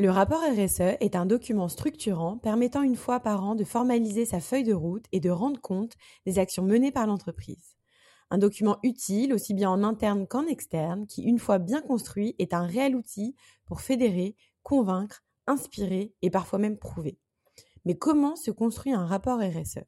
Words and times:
Le 0.00 0.12
rapport 0.12 0.42
RSE 0.42 0.94
est 1.00 1.16
un 1.16 1.26
document 1.26 1.66
structurant 1.66 2.38
permettant 2.38 2.82
une 2.82 2.94
fois 2.94 3.18
par 3.18 3.42
an 3.42 3.56
de 3.56 3.64
formaliser 3.64 4.26
sa 4.26 4.38
feuille 4.38 4.62
de 4.62 4.72
route 4.72 5.06
et 5.10 5.18
de 5.18 5.28
rendre 5.28 5.60
compte 5.60 5.94
des 6.24 6.38
actions 6.38 6.62
menées 6.62 6.92
par 6.92 7.08
l'entreprise. 7.08 7.74
Un 8.30 8.38
document 8.38 8.78
utile 8.84 9.34
aussi 9.34 9.54
bien 9.54 9.68
en 9.68 9.82
interne 9.82 10.28
qu'en 10.28 10.46
externe 10.46 11.08
qui, 11.08 11.22
une 11.22 11.40
fois 11.40 11.58
bien 11.58 11.82
construit, 11.82 12.36
est 12.38 12.54
un 12.54 12.64
réel 12.64 12.94
outil 12.94 13.34
pour 13.66 13.80
fédérer, 13.80 14.36
convaincre, 14.62 15.24
inspirer 15.48 16.14
et 16.22 16.30
parfois 16.30 16.60
même 16.60 16.78
prouver. 16.78 17.18
Mais 17.84 17.98
comment 17.98 18.36
se 18.36 18.52
construit 18.52 18.92
un 18.92 19.04
rapport 19.04 19.40
RSE 19.40 19.80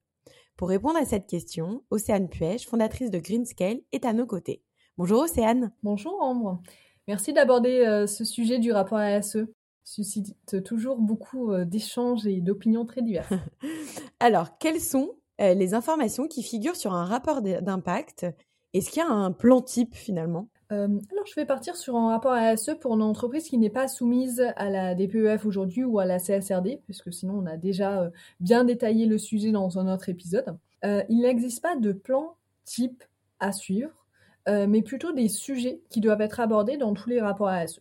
Pour 0.57 0.71
répondre 0.71 0.99
à 0.99 1.05
cette 1.05 1.29
question, 1.29 1.85
Océane 1.91 2.29
Puech, 2.29 2.66
fondatrice 2.66 3.13
de 3.13 3.19
Greenscale, 3.21 3.79
est 3.93 4.05
à 4.05 4.13
nos 4.13 4.27
côtés. 4.27 4.65
Bonjour 4.99 5.21
Océane. 5.21 5.73
Bonjour 5.85 6.21
Ambre. 6.21 6.61
Merci 7.07 7.33
d'aborder 7.33 7.87
euh, 7.87 8.09
ce 8.09 8.24
sujet 8.24 8.59
du 8.59 8.73
rapport 8.73 8.99
RSE 8.99 9.47
suscite 9.91 10.62
toujours 10.65 10.99
beaucoup 10.99 11.53
euh, 11.53 11.65
d'échanges 11.65 12.27
et 12.27 12.41
d'opinions 12.41 12.87
très 12.87 13.03
diverses. 13.03 13.33
Alors, 14.21 14.57
quelles 14.59 14.80
sont 14.80 15.11
euh, 15.41 15.55
les 15.55 15.75
informations 15.75 16.29
qui 16.29 16.43
figurent 16.43 16.77
sur 16.77 16.95
un 16.95 17.05
rapport 17.05 17.43
d'impact? 17.43 18.27
Est-ce 18.73 18.91
qu'il 18.91 19.02
y 19.02 19.05
a 19.05 19.11
un 19.11 19.33
plan 19.33 19.61
type 19.61 19.96
finalement? 19.96 20.49
Euh, 20.71 20.87
alors, 21.11 21.27
je 21.27 21.35
vais 21.35 21.45
partir 21.45 21.74
sur 21.74 21.96
un 21.96 22.11
rapport 22.11 22.33
ASE 22.33 22.77
pour 22.80 22.95
une 22.95 23.02
entreprise 23.02 23.49
qui 23.49 23.59
n'est 23.59 23.71
pas 23.71 23.88
soumise 23.88 24.41
à 24.55 24.71
la 24.71 24.95
DPEF 24.95 25.45
aujourd'hui 25.45 25.83
ou 25.83 25.99
à 25.99 26.05
la 26.05 26.21
CSRD, 26.21 26.80
puisque 26.85 27.13
sinon 27.13 27.41
on 27.41 27.46
a 27.46 27.57
déjà 27.57 28.09
bien 28.38 28.63
détaillé 28.63 29.07
le 29.07 29.18
sujet 29.18 29.51
dans 29.51 29.80
un 29.80 29.93
autre 29.93 30.09
épisode. 30.09 30.57
il 30.85 31.23
n'existe 31.23 31.61
pas 31.61 31.74
de 31.74 31.91
plan 31.91 32.37
type 32.65 33.02
à 33.41 33.51
suivre, 33.51 34.07
mais 34.46 34.83
plutôt 34.83 35.11
des 35.11 35.29
sujets 35.29 35.83
qui 35.91 36.01
doivent 36.01 36.21
être 36.21 36.38
abordés 36.38 36.77
dans 36.77 36.95
tous 36.95 37.09
les 37.09 37.21
rapports 37.21 37.49
ASE. 37.49 37.80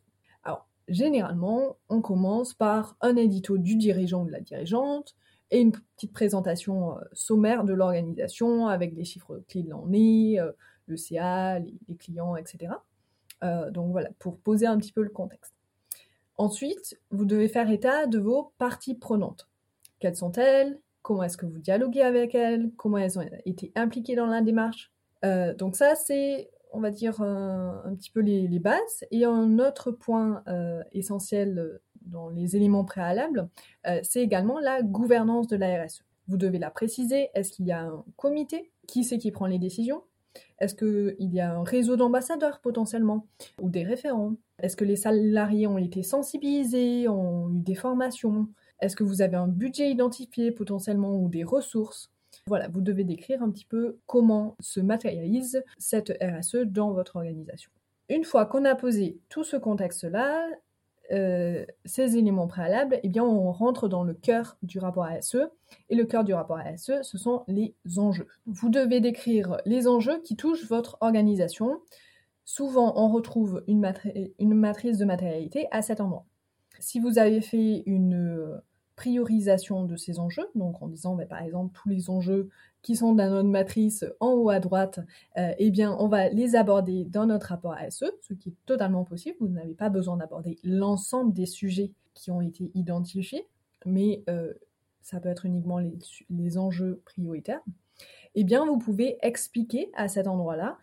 Généralement, 0.89 1.77
on 1.87 2.01
commence 2.01 2.55
par 2.55 2.97
un 3.01 3.15
édito 3.15 3.59
du 3.59 3.75
dirigeant 3.75 4.23
ou 4.23 4.25
de 4.25 4.31
la 4.31 4.41
dirigeante 4.41 5.15
et 5.51 5.61
une 5.61 5.71
petite 5.71 6.11
présentation 6.13 6.97
euh, 6.97 7.01
sommaire 7.13 7.63
de 7.63 7.73
l'organisation 7.73 8.67
avec 8.67 8.95
les 8.95 9.05
chiffres 9.05 9.41
clés 9.47 9.61
de 9.61 9.69
l'année, 9.69 10.39
euh, 10.39 10.51
le 10.87 10.97
CA, 10.97 11.59
les, 11.59 11.95
clients, 11.95 12.35
etc. 12.35 12.73
Euh, 13.43 13.69
donc 13.69 13.91
voilà, 13.91 14.09
pour 14.17 14.39
poser 14.39 14.65
un 14.65 14.77
petit 14.79 14.91
peu 14.91 15.03
le 15.03 15.09
contexte. 15.09 15.53
Ensuite, 16.37 16.99
vous 17.11 17.25
devez 17.25 17.49
faire 17.49 17.69
état 17.69 18.07
de 18.07 18.17
vos 18.17 18.53
parties 18.57 18.95
prenantes. 18.95 19.47
Quelles 19.99 20.15
sont-elles 20.15 20.79
Comment 21.03 21.23
est-ce 21.23 21.37
que 21.37 21.45
vous 21.45 21.59
dialoguez 21.59 22.01
avec 22.01 22.33
elles? 22.33 22.71
Comment 22.77 22.97
elles 22.97 23.19
ont 23.19 23.25
été 23.45 23.71
impliquées 23.75 24.15
dans 24.15 24.25
la 24.25 24.41
démarche? 24.41 24.91
Donc 25.57 25.75
ça, 25.75 25.95
c'est 25.95 26.49
on 26.71 26.79
va 26.79 26.91
dire, 26.91 27.21
un, 27.21 27.95
petit 27.95 28.11
peu 28.11 28.21
les, 28.21 28.59
bases. 28.59 29.05
Et 29.11 29.25
un 29.25 29.59
autre 29.59 29.91
point 29.91 30.43
euh, 30.47 30.83
essentiel 30.91 31.57
euh, 31.59 31.81
dans 32.01 32.29
les 32.29 32.55
éléments 32.55 32.85
préalables, 32.85 33.49
euh, 33.87 33.99
c'est 34.03 34.21
également 34.21 34.59
la 34.59 34.81
gouvernance 34.81 35.47
de 35.47 35.57
la 35.57 35.83
RSE. 35.83 36.03
Vous 36.27 36.37
devez 36.37 36.59
la 36.59 36.69
préciser. 36.69 37.29
Est-ce 37.33 37.51
qu'il 37.51 37.65
y 37.65 37.71
a 37.71 37.81
un 37.81 38.03
comité? 38.15 38.71
Qui 38.87 39.03
c'est 39.03 39.17
qui 39.17 39.31
prend 39.31 39.47
les 39.47 39.59
décisions? 39.59 40.03
Est-ce 40.59 40.75
qu'il 40.75 41.33
y 41.33 41.39
a 41.39 41.53
un 41.53 41.63
réseau 41.63 41.95
d'ambassadeurs 41.95 42.59
potentiellement? 42.61 43.25
Ou 43.61 43.69
des 43.69 43.83
référents? 43.83 44.35
Est-ce 44.61 44.75
que 44.75 44.85
les 44.85 44.95
salariés 44.95 45.67
ont 45.67 45.77
été 45.77 46.03
sensibilisés, 46.03 47.07
ont 47.07 47.49
eu 47.49 47.61
des 47.61 47.75
formations? 47.75 48.47
Est-ce 48.79 48.95
que 48.95 49.03
vous 49.03 49.21
avez 49.21 49.37
un 49.37 49.47
budget 49.47 49.89
identifié 49.89 50.51
potentiellement 50.51 51.15
ou 51.17 51.29
des 51.29 51.43
ressources? 51.43 52.11
Voilà, 52.49 52.67
vous 52.67 52.81
devez 52.81 53.03
décrire 53.03 53.41
un 53.43 53.51
petit 53.51 53.63
peu 53.63 53.99
comment 54.07 54.57
se 54.59 54.79
matérialise 54.79 55.63
cette 55.77 56.17
RSE 56.21 56.65
dans 56.65 56.91
votre 56.91 57.15
organisation. 57.15 57.71
Une 58.09 58.25
fois 58.25 58.47
qu'on 58.47 58.65
a 58.65 58.75
posé 58.75 59.19
tout 59.29 59.43
ce 59.43 59.55
contexte-là, 59.55 60.49
euh, 61.11 61.63
ces 61.85 62.17
éléments 62.17 62.47
préalables, 62.47 62.99
eh 63.03 63.09
bien, 63.09 63.23
on 63.23 63.51
rentre 63.51 63.87
dans 63.87 64.03
le 64.03 64.15
cœur 64.15 64.57
du 64.63 64.79
rapport 64.79 65.05
ASE. 65.05 65.37
Et 65.89 65.95
le 65.95 66.05
cœur 66.05 66.23
du 66.23 66.33
rapport 66.33 66.57
ASE, 66.57 67.01
ce 67.03 67.17
sont 67.17 67.43
les 67.47 67.75
enjeux. 67.97 68.27
Vous 68.47 68.69
devez 68.69 68.99
décrire 68.99 69.57
les 69.65 69.87
enjeux 69.87 70.19
qui 70.23 70.35
touchent 70.35 70.67
votre 70.67 70.97
organisation. 71.01 71.79
Souvent, 72.45 72.93
on 72.95 73.09
retrouve 73.09 73.63
une, 73.67 73.93
une 74.39 74.55
matrice 74.55 74.97
de 74.97 75.05
matérialité 75.05 75.67
à 75.69 75.83
cet 75.83 76.01
endroit. 76.01 76.25
Si 76.79 76.99
vous 76.99 77.19
avez 77.19 77.41
fait 77.41 77.83
une 77.85 78.59
priorisation 78.99 79.85
de 79.85 79.95
ces 79.95 80.19
enjeux, 80.19 80.49
donc 80.55 80.81
en 80.81 80.89
disant 80.89 81.15
bah, 81.15 81.25
par 81.25 81.41
exemple 81.41 81.73
tous 81.73 81.87
les 81.87 82.09
enjeux 82.09 82.49
qui 82.81 82.97
sont 82.97 83.13
dans 83.13 83.29
notre 83.29 83.47
matrice 83.47 84.03
en 84.19 84.33
haut 84.33 84.49
à 84.49 84.59
droite, 84.59 84.99
euh, 85.37 85.53
eh 85.57 85.71
bien 85.71 85.95
on 85.99 86.09
va 86.09 86.27
les 86.27 86.57
aborder 86.57 87.05
dans 87.05 87.25
notre 87.25 87.47
rapport 87.47 87.71
ASE, 87.71 88.03
ce 88.19 88.33
qui 88.33 88.49
est 88.49 88.55
totalement 88.65 89.05
possible. 89.05 89.37
Vous 89.39 89.47
n'avez 89.47 89.73
pas 89.73 89.87
besoin 89.87 90.17
d'aborder 90.17 90.59
l'ensemble 90.65 91.31
des 91.31 91.45
sujets 91.45 91.93
qui 92.13 92.29
ont 92.29 92.41
été 92.41 92.71
identifiés, 92.75 93.47
mais 93.85 94.21
euh, 94.29 94.51
ça 95.01 95.21
peut 95.21 95.29
être 95.29 95.45
uniquement 95.45 95.79
les, 95.79 96.57
enjeux 96.57 97.01
prioritaires. 97.05 97.61
Eh 98.35 98.43
bien 98.43 98.65
vous 98.65 98.79
pouvez 98.79 99.17
expliquer 99.21 99.91
à 99.93 100.09
cet 100.09 100.27
endroit-là 100.27 100.77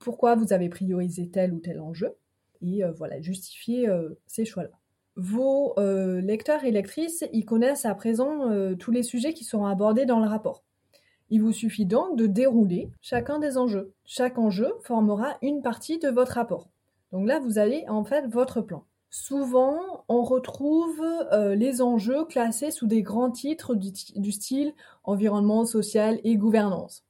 pourquoi 0.00 0.34
vous 0.34 0.52
avez 0.52 0.70
priorisé 0.70 1.28
tel 1.28 1.52
ou 1.52 1.60
tel 1.60 1.78
enjeu 1.78 2.16
et 2.62 2.82
euh, 2.82 2.90
voilà 2.90 3.20
justifier 3.20 3.88
ces 4.26 4.44
choix-là 4.44 4.79
vos 5.20 5.74
euh, 5.78 6.20
lecteurs 6.22 6.64
et 6.64 6.70
lectrices, 6.70 7.24
ils 7.32 7.44
connaissent 7.44 7.84
à 7.84 7.94
présent 7.94 8.50
euh, 8.50 8.74
tous 8.74 8.90
les 8.90 9.02
sujets 9.02 9.34
qui 9.34 9.44
seront 9.44 9.66
abordés 9.66 10.06
dans 10.06 10.18
le 10.18 10.26
rapport. 10.26 10.64
Il 11.28 11.42
vous 11.42 11.52
suffit 11.52 11.84
donc 11.84 12.16
de 12.16 12.26
dérouler 12.26 12.90
chacun 13.02 13.38
des 13.38 13.58
enjeux. 13.58 13.92
Chaque 14.04 14.38
enjeu 14.38 14.72
formera 14.82 15.36
une 15.42 15.60
partie 15.60 15.98
de 15.98 16.08
votre 16.08 16.32
rapport. 16.32 16.70
Donc 17.12 17.28
là, 17.28 17.38
vous 17.38 17.58
avez 17.58 17.86
en 17.88 18.02
fait 18.02 18.26
votre 18.28 18.62
plan. 18.62 18.84
Souvent, 19.10 20.04
on 20.08 20.22
retrouve 20.22 21.02
euh, 21.32 21.54
les 21.54 21.82
enjeux 21.82 22.24
classés 22.24 22.70
sous 22.70 22.86
des 22.86 23.02
grands 23.02 23.30
titres 23.30 23.74
du 23.74 24.32
style 24.32 24.72
environnement, 25.04 25.66
social 25.66 26.18
et 26.24 26.36
gouvernance. 26.36 27.04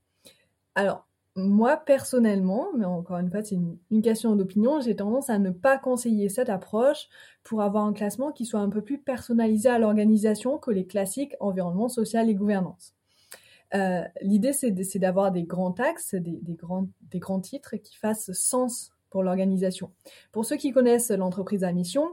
Alors, 0.74 1.06
moi, 1.48 1.76
personnellement, 1.76 2.68
mais 2.76 2.84
encore 2.84 3.18
une 3.18 3.30
fois, 3.30 3.42
c'est 3.42 3.56
une, 3.56 4.02
question 4.02 4.36
d'opinion, 4.36 4.80
j'ai 4.80 4.96
tendance 4.96 5.30
à 5.30 5.38
ne 5.38 5.50
pas 5.50 5.78
conseiller 5.78 6.28
cette 6.28 6.48
approche 6.48 7.08
pour 7.42 7.62
avoir 7.62 7.84
un 7.84 7.92
classement 7.92 8.32
qui 8.32 8.46
soit 8.46 8.60
un 8.60 8.68
peu 8.68 8.82
plus 8.82 8.98
personnalisé 8.98 9.68
à 9.68 9.78
l'organisation 9.78 10.58
que 10.58 10.70
les 10.70 10.86
classiques 10.86 11.34
environnement, 11.40 11.88
social 11.88 12.28
et 12.28 12.34
gouvernance. 12.34 12.94
Euh, 13.74 14.02
l'idée, 14.22 14.52
c'est 14.52 14.98
d'avoir 14.98 15.32
des 15.32 15.44
grands 15.44 15.74
axes, 15.78 16.14
des, 16.14 16.56
grands, 16.56 17.40
titres 17.40 17.76
qui 17.76 17.96
fassent 17.96 18.32
sens 18.32 18.92
pour 19.10 19.22
l'organisation. 19.22 19.90
Pour 20.32 20.44
ceux 20.44 20.56
qui 20.56 20.72
connaissent 20.72 21.10
l'entreprise 21.10 21.64
à 21.64 21.72
mission, 21.72 22.08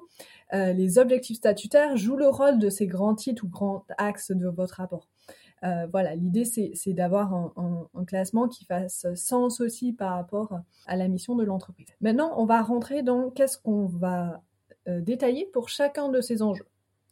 euh, 0.53 0.73
les 0.73 0.97
objectifs 0.97 1.37
statutaires 1.37 1.95
jouent 1.95 2.17
le 2.17 2.27
rôle 2.27 2.59
de 2.59 2.69
ces 2.69 2.87
grands 2.87 3.15
titres 3.15 3.43
ou 3.43 3.47
grands 3.47 3.85
axes 3.97 4.31
de 4.31 4.47
votre 4.47 4.75
rapport. 4.75 5.07
Euh, 5.63 5.87
voilà, 5.91 6.15
l'idée 6.15 6.45
c'est 6.45 6.93
d'avoir 6.93 7.33
un, 7.33 8.05
classement 8.05 8.47
qui 8.47 8.65
fasse 8.65 9.07
sens 9.15 9.59
aussi 9.59 9.91
par 9.91 10.13
rapport 10.13 10.59
à 10.85 10.95
la 10.95 11.07
mission 11.07 11.35
de 11.35 11.43
l'entreprise. 11.43 11.87
Maintenant, 11.99 12.33
on 12.37 12.45
va 12.45 12.61
rentrer 12.61 13.01
dans 13.01 13.31
qu'est-ce 13.31 13.57
qu'on 13.57 13.85
va 13.85 14.43
euh, 14.87 15.01
détailler 15.01 15.45
pour 15.51 15.69
chacun 15.69 16.09
de 16.09 16.21
ces 16.21 16.41
enjeux. 16.41 16.67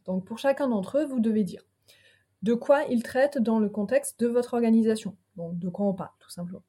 Donc 0.06 0.26
pour 0.26 0.38
chacun 0.38 0.68
d'entre 0.68 1.00
eux, 1.00 1.06
vous 1.06 1.20
devez 1.20 1.44
dire 1.44 1.64
de 2.44 2.54
quoi 2.54 2.84
ils 2.84 3.02
traitent 3.02 3.40
dans 3.40 3.60
le 3.60 3.70
contexte 3.70 4.20
de 4.20 4.28
votre 4.28 4.54
organisation. 4.54 5.18
Donc 5.36 5.58
de 5.58 5.68
quoi 5.68 5.88
on 5.88 5.94
parle, 5.94 6.12
tout 6.20 6.30
simplement. 6.30 6.62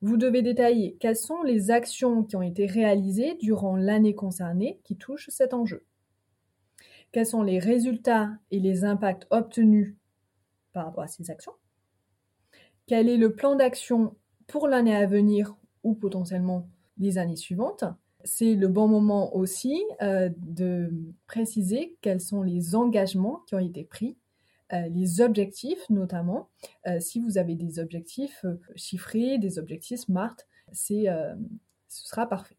Vous 0.00 0.16
devez 0.16 0.42
détailler 0.42 0.96
quelles 1.00 1.16
sont 1.16 1.42
les 1.42 1.70
actions 1.70 2.22
qui 2.22 2.36
ont 2.36 2.42
été 2.42 2.66
réalisées 2.66 3.34
durant 3.40 3.74
l'année 3.74 4.14
concernée 4.14 4.80
qui 4.84 4.96
touchent 4.96 5.30
cet 5.30 5.52
enjeu. 5.52 5.84
Quels 7.10 7.26
sont 7.26 7.42
les 7.42 7.58
résultats 7.58 8.30
et 8.50 8.60
les 8.60 8.84
impacts 8.84 9.26
obtenus 9.30 9.96
par 10.74 10.84
rapport 10.84 11.04
à 11.04 11.08
ces 11.08 11.30
actions 11.30 11.54
Quel 12.86 13.08
est 13.08 13.16
le 13.16 13.34
plan 13.34 13.54
d'action 13.54 14.14
pour 14.46 14.68
l'année 14.68 14.94
à 14.94 15.06
venir 15.06 15.56
ou 15.82 15.94
potentiellement 15.94 16.68
les 16.98 17.16
années 17.16 17.36
suivantes? 17.36 17.84
C'est 18.24 18.54
le 18.54 18.68
bon 18.68 18.88
moment 18.88 19.34
aussi 19.34 19.82
euh, 20.02 20.28
de 20.36 20.90
préciser 21.26 21.96
quels 22.00 22.20
sont 22.20 22.42
les 22.42 22.74
engagements 22.74 23.42
qui 23.46 23.54
ont 23.54 23.58
été 23.58 23.84
pris, 23.84 24.16
euh, 24.72 24.88
les 24.88 25.20
objectifs 25.20 25.88
notamment. 25.90 26.48
Euh, 26.86 27.00
si 27.00 27.20
vous 27.20 27.38
avez 27.38 27.54
des 27.54 27.78
objectifs 27.78 28.44
chiffrés, 28.76 29.38
des 29.38 29.58
objectifs 29.58 30.00
SMART, 30.00 30.36
ce 30.72 31.36
sera 31.88 32.26
parfait. 32.26 32.56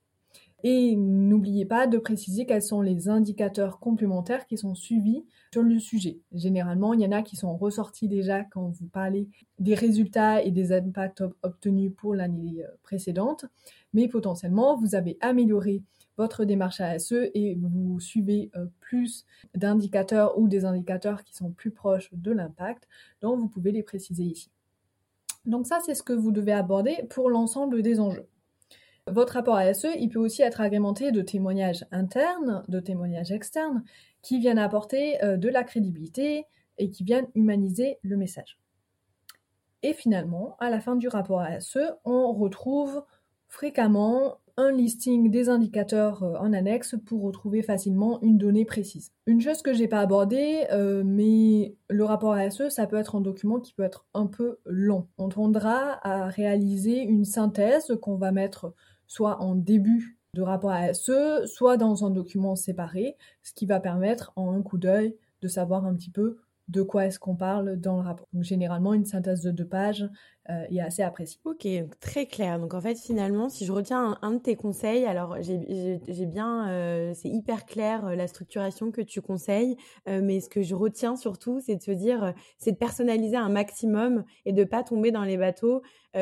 Et 0.64 0.96
n'oubliez 0.96 1.66
pas 1.66 1.86
de 1.86 1.98
préciser 1.98 2.46
quels 2.46 2.62
sont 2.62 2.82
les 2.82 3.08
indicateurs 3.08 3.80
complémentaires 3.80 4.48
qui 4.48 4.58
sont 4.58 4.74
suivis 4.74 5.24
sur 5.54 5.62
le 5.62 5.78
sujet. 5.80 6.20
Généralement, 6.34 6.94
il 6.94 7.02
y 7.02 7.06
en 7.06 7.12
a 7.12 7.22
qui 7.22 7.36
sont 7.36 7.56
ressortis 7.56 8.08
déjà 8.08 8.44
quand 8.44 8.70
vous 8.70 8.88
parlez 8.88 9.28
des 9.60 9.76
résultats 9.76 10.42
et 10.42 10.52
des 10.52 10.72
impacts 10.72 11.24
obtenus 11.44 11.92
pour 11.96 12.16
l'année 12.16 12.64
euh, 12.64 12.70
précédente, 12.84 13.46
mais 13.94 14.08
potentiellement, 14.08 14.76
vous 14.76 14.96
avez 14.96 15.18
amélioré 15.22 15.84
votre 16.18 16.46
démarche 16.46 16.82
ASE 16.82 17.14
et 17.34 17.56
vous 17.56 18.00
suivez 18.00 18.50
euh, 18.56 18.66
plus 18.80 19.26
d'indicateurs 19.54 20.38
ou 20.38 20.48
des 20.48 20.66
indicateurs 20.66 21.24
qui 21.24 21.36
sont 21.36 21.52
plus 21.52 21.72
proches 21.72 22.10
de 22.14 22.32
l'impact, 22.32 22.88
donc 23.22 23.40
vous 23.40 23.50
pouvez 23.50 23.72
les 23.72 23.84
préciser 23.84 24.24
ici. 24.24 24.50
Donc 25.46 25.68
ça, 25.68 25.80
c'est 25.86 25.94
ce 25.94 26.04
que 26.04 26.14
vous 26.14 26.32
devez 26.32 26.54
aborder 26.54 27.06
pour 27.10 27.30
l'ensemble 27.30 27.82
des 27.82 28.00
enjeux. 28.00 28.28
Votre 29.12 29.34
rapport 29.34 29.58
ASE, 29.58 29.86
il 30.00 30.10
peut 30.10 30.20
aussi 30.20 30.42
être 30.42 30.62
agrémenté 30.62 31.12
de 31.12 31.22
témoignages 31.22 31.86
internes, 31.92 32.64
de 32.68 32.80
témoignages 32.80 33.32
externes, 33.32 33.84
qui 34.24 34.40
viennent 34.40 34.58
apporter 34.58 35.24
euh, 35.24 35.38
de 35.38 35.48
la 35.48 35.64
crédibilité 35.64 36.46
et 36.80 36.90
qui 36.90 37.04
viennent 37.04 37.28
humaniser 37.36 38.00
le 38.02 38.18
message. 38.18 38.58
Et 39.84 39.94
finalement, 39.94 40.58
à 40.60 40.72
la 40.72 40.80
fin 40.80 40.96
du 40.96 41.08
rapport 41.08 41.42
ASE, 41.42 41.78
on 42.04 42.34
retrouve 42.34 43.04
fréquemment 43.48 44.40
un 44.58 44.72
listing 44.72 45.30
des 45.30 45.50
indicateurs 45.50 46.24
euh, 46.24 46.38
en 46.40 46.52
annexe 46.52 46.96
pour 47.06 47.22
retrouver 47.22 47.62
facilement 47.62 48.20
une 48.24 48.40
donnée 48.40 48.66
précise. 48.66 49.12
Une 49.28 49.40
chose 49.40 49.62
que 49.62 49.74
j'ai 49.74 49.88
pas 49.88 50.00
abordée, 50.00 50.66
euh, 50.72 51.04
mais 51.06 51.76
le 51.92 52.04
rapport 52.06 52.34
ASE, 52.34 52.70
ça 52.70 52.88
peut 52.88 52.98
être 52.98 53.16
un 53.16 53.22
document 53.22 53.60
qui 53.60 53.74
peut 53.74 53.84
être 53.84 54.08
un 54.16 54.26
peu 54.26 54.58
long. 54.66 55.08
On 55.20 55.30
tendra 55.30 56.00
à 56.02 56.26
réaliser 56.26 57.02
une 57.02 57.26
synthèse 57.26 57.96
qu'on 58.02 58.16
va 58.16 58.32
mettre 58.32 58.74
soit 59.08 59.42
en 59.42 59.56
début 59.56 60.18
de 60.34 60.42
rapport 60.42 60.72
ASE, 60.72 61.46
soit 61.46 61.78
dans 61.78 62.06
un 62.06 62.10
document 62.10 62.56
séparé, 62.56 63.16
ce 63.42 63.54
qui 63.54 63.66
va 63.66 63.80
permettre 63.80 64.34
en 64.36 64.52
un 64.54 64.62
coup 64.62 64.78
d'œil 64.78 65.16
de 65.42 65.48
savoir 65.48 65.86
un 65.86 65.96
petit 65.96 66.10
peu 66.10 66.38
de 66.68 66.82
quoi 66.82 67.06
est-ce 67.06 67.20
qu'on 67.20 67.36
parle 67.36 67.80
dans 67.80 67.98
le 67.98 68.02
rapport. 68.02 68.28
Généralement 68.40 68.94
une 68.94 69.06
synthèse 69.06 69.44
de 69.44 69.52
deux 69.52 69.68
pages 69.68 70.10
est 70.48 70.80
assez 70.80 71.02
appréciée. 71.02 71.40
Ok, 71.46 71.68
très 72.00 72.28
clair. 72.28 72.60
Donc 72.60 72.74
en 72.74 72.82
fait 72.82 72.98
finalement, 73.00 73.50
si 73.50 73.66
je 73.66 73.72
retiens 73.72 74.18
un, 74.22 74.32
de 74.32 74.38
tes 74.38 74.56
conseils, 74.56 75.06
alors 75.06 75.38
j'ai 75.42 76.26
bien, 76.26 76.70
euh, 76.70 77.14
c'est 77.16 77.30
hyper 77.30 77.66
clair 77.66 78.06
euh, 78.06 78.16
la 78.16 78.28
structuration 78.28 78.92
que 78.92 79.02
tu 79.02 79.22
conseilles, 79.22 79.76
mais 80.08 80.40
ce 80.40 80.50
que 80.50 80.62
je 80.62 80.76
retiens 80.76 81.16
surtout, 81.16 81.60
c'est 81.62 81.76
de 81.76 81.82
se 81.82 81.92
dire, 81.92 82.34
c'est 82.58 82.74
de 82.74 82.78
personnaliser 82.78 83.38
un 83.38 83.50
maximum 83.50 84.24
et 84.46 84.54
de 84.54 84.64
pas 84.64 84.84
tomber 84.84 85.12
dans 85.12 85.24
les 85.24 85.38
bateaux 85.38 85.82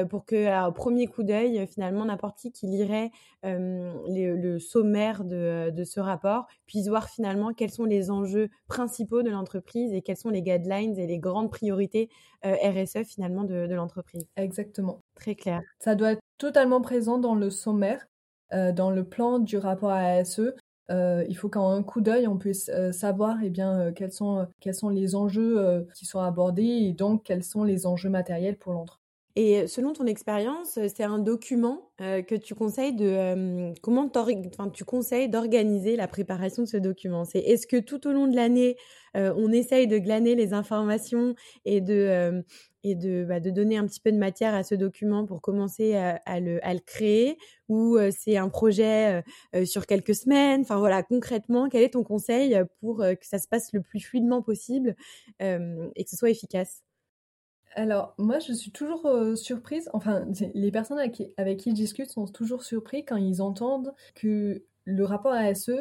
pour 0.10 0.25
que 0.25 0.72
premier 0.72 1.06
coup 1.06 1.24
d'œil, 1.24 1.68
finalement 1.68 2.06
n'importe 2.06 2.40
qui 2.40 2.52
qui 2.52 2.66
lirait 2.68 3.12
le 3.44 4.58
sommaire 4.58 5.24
de, 5.24 5.84
ce 5.84 6.00
rapport 6.00 6.48
puisse 6.66 6.88
voir 6.88 7.10
finalement 7.10 7.54
quels 7.54 7.70
sont 7.70 7.86
les 7.86 8.10
enjeux 8.10 8.50
principaux 8.68 9.22
de 9.22 9.30
l'entreprise 9.30 9.94
et 9.94 10.02
quels 10.02 10.18
sont 10.18 10.30
les 10.30 10.42
guidelines 10.42 10.98
et 10.98 11.08
les 11.08 11.20
grandes 11.20 11.52
priorités 11.52 12.10
RSE 12.44 13.04
finalement 13.06 13.44
de 13.44 13.74
l'entreprise. 13.74 14.12
Exactement. 14.36 15.00
Très 15.15 15.36
clair. 15.36 15.62
Ça 15.80 15.95
doit 15.95 16.13
être 16.13 16.21
totalement 16.38 16.81
présent 16.81 17.18
dans 17.18 17.36
le 17.36 17.50
sommaire, 17.50 18.06
dans 18.51 18.92
le 18.92 19.04
plan 19.04 19.39
du 19.39 19.57
rapport 19.57 19.92
ASE. 19.92 20.54
Euh, 20.92 21.24
il 21.30 21.38
faut 21.38 21.50
qu'en 21.50 21.71
un 21.71 21.81
coup 21.81 22.01
d'œil, 22.01 22.27
on 22.27 22.38
puisse 22.38 22.69
savoir 22.92 23.38
eh 23.42 23.50
bien, 23.50 23.92
quels, 23.94 24.12
sont, 24.12 24.48
quels 24.60 24.75
sont 24.75 24.89
les 24.89 25.15
enjeux 25.15 25.88
qui 25.95 26.06
sont 26.06 26.19
abordés 26.19 26.63
et 26.63 26.94
donc 26.94 27.24
quels 27.24 27.44
sont 27.44 27.63
les 27.63 27.86
enjeux 27.86 28.10
matériels 28.10 28.57
pour 28.57 28.74
l'entreprise. 28.74 29.00
Et 29.36 29.65
selon 29.65 29.94
ton 29.94 30.06
expérience, 30.06 30.74
c'est 30.74 31.04
un 31.04 31.18
document 31.18 31.89
que 31.98 32.36
tu 32.36 32.54
conseilles 32.54 32.94
de 32.94 33.74
comment 33.81 34.12
enfin, 34.13 34.69
tu 34.69 34.86
conseilles 34.86 35.27
d'organiser 35.27 35.95
la 35.95 36.07
préparation 36.07 36.63
de 36.63 36.68
ce 36.68 36.77
document? 36.77 37.25
C'est 37.25 37.39
est-ce 37.39 37.65
que 37.65 37.77
tout 37.77 38.06
au 38.06 38.12
long 38.12 38.27
de 38.27 38.36
l'année, 38.36 38.75
on 39.15 39.51
essaye 39.51 39.88
de 39.88 39.98
glaner 39.98 40.36
les 40.36 40.54
informations 40.54 41.33
et 41.65 41.81
de 41.81 42.44
et 42.83 42.95
de, 42.95 43.25
bah, 43.27 43.39
de 43.39 43.50
donner 43.50 43.77
un 43.77 43.88
petit 43.88 44.00
peu 44.00 44.12
de 44.12 44.18
matière 44.18 44.53
à 44.53 44.63
ce 44.63 44.75
document 44.75 45.25
pour 45.25 45.41
commencer 45.41 45.95
à, 45.95 46.39
le, 46.39 46.65
à 46.65 46.74
le, 46.74 46.80
créer 46.80 47.38
ou 47.69 47.97
c'est 48.12 48.38
un 48.38 48.50
projet 48.50 49.24
sur 49.65 49.85
quelques 49.85 50.15
semaines. 50.15 50.62
Enfin 50.62 50.77
voilà, 50.77 51.01
concrètement, 51.03 51.69
quel 51.69 51.83
est 51.83 51.94
ton 51.94 52.03
conseil 52.03 52.57
pour 52.80 52.97
que 52.97 53.25
ça 53.25 53.39
se 53.39 53.47
passe 53.47 53.74
le 53.74 53.81
plus 53.81 54.00
fluidement 54.00 54.41
possible 54.41 54.95
et 55.39 56.03
que 56.03 56.09
ce 56.09 56.18
soit 56.18 56.30
efficace? 56.30 56.83
Alors, 57.75 58.13
moi, 58.18 58.39
je 58.39 58.53
suis 58.53 58.71
toujours 58.71 59.09
surprise, 59.36 59.89
enfin, 59.94 60.25
les 60.53 60.71
personnes 60.71 61.00
avec 61.00 61.13
qui, 61.13 61.33
avec 61.38 61.63
je 61.65 61.71
discute 61.71 62.12
sont 62.12 62.25
toujours 62.25 62.63
surpris 62.63 63.03
quand 63.03 63.15
ils 63.15 63.41
entendent 63.41 63.94
que 64.15 64.63
le 64.86 65.06
rapport 65.06 65.33
ASE, 65.33 65.71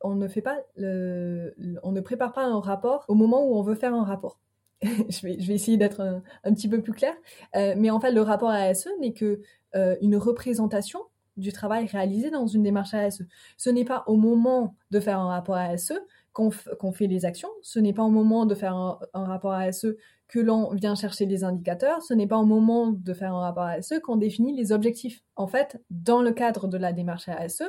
on 0.00 0.14
ne 0.14 0.28
fait 0.28 0.40
pas 0.42 0.58
le, 0.76 1.54
on 1.82 1.92
ne 1.92 2.00
prépare 2.00 2.32
pas 2.32 2.44
un 2.44 2.60
rapport 2.60 3.04
au 3.08 3.14
moment 3.14 3.46
où 3.46 3.54
on 3.56 3.62
veut 3.62 3.74
faire 3.74 3.94
un 3.94 4.04
rapport. 4.04 4.40
je, 5.08 5.22
vais, 5.22 5.54
essayer 5.54 5.76
d'être 5.76 6.00
un, 6.44 6.52
petit 6.52 6.68
peu 6.68 6.80
plus 6.80 6.92
clair. 6.92 7.14
Euh, 7.56 7.74
mais 7.76 7.90
en 7.90 8.00
fait, 8.00 8.12
le 8.12 8.22
rapport 8.22 8.50
ASE 8.50 8.88
n'est 9.00 9.12
que 9.12 9.40
euh, 9.74 9.96
une 10.00 10.16
représentation 10.16 11.00
du 11.36 11.52
travail 11.52 11.86
réalisé 11.86 12.30
dans 12.30 12.46
une 12.46 12.62
démarche 12.62 12.92
ASE. 12.92 13.26
Ce 13.56 13.70
n'est 13.70 13.84
pas 13.84 14.04
au 14.06 14.16
moment 14.16 14.76
de 14.90 15.00
faire 15.00 15.18
un 15.18 15.28
rapport 15.28 15.56
ASE 15.56 15.94
qu'on 16.32 16.50
fait 16.50 17.06
les 17.06 17.26
actions, 17.26 17.50
ce 17.60 17.78
n'est 17.78 17.92
pas 17.92 18.02
au 18.02 18.10
moment 18.10 18.46
de 18.46 18.54
faire 18.54 18.74
un, 18.74 18.98
rapport 19.12 19.52
ASE 19.52 19.94
que 20.28 20.40
l'on 20.40 20.70
vient 20.72 20.94
chercher 20.94 21.26
les 21.26 21.44
indicateurs, 21.44 22.00
ce 22.02 22.14
n'est 22.14 22.26
pas 22.26 22.38
au 22.38 22.46
moment 22.46 22.90
de 22.90 23.12
faire 23.12 23.34
un 23.34 23.40
rapport 23.40 23.64
ASE 23.64 24.00
qu'on 24.02 24.16
définit 24.16 24.56
les 24.56 24.72
objectifs. 24.72 25.22
En 25.36 25.46
fait, 25.46 25.78
dans 25.90 26.22
le 26.22 26.32
cadre 26.32 26.68
de 26.68 26.78
la 26.78 26.94
démarche 26.94 27.28
ASE, 27.28 27.64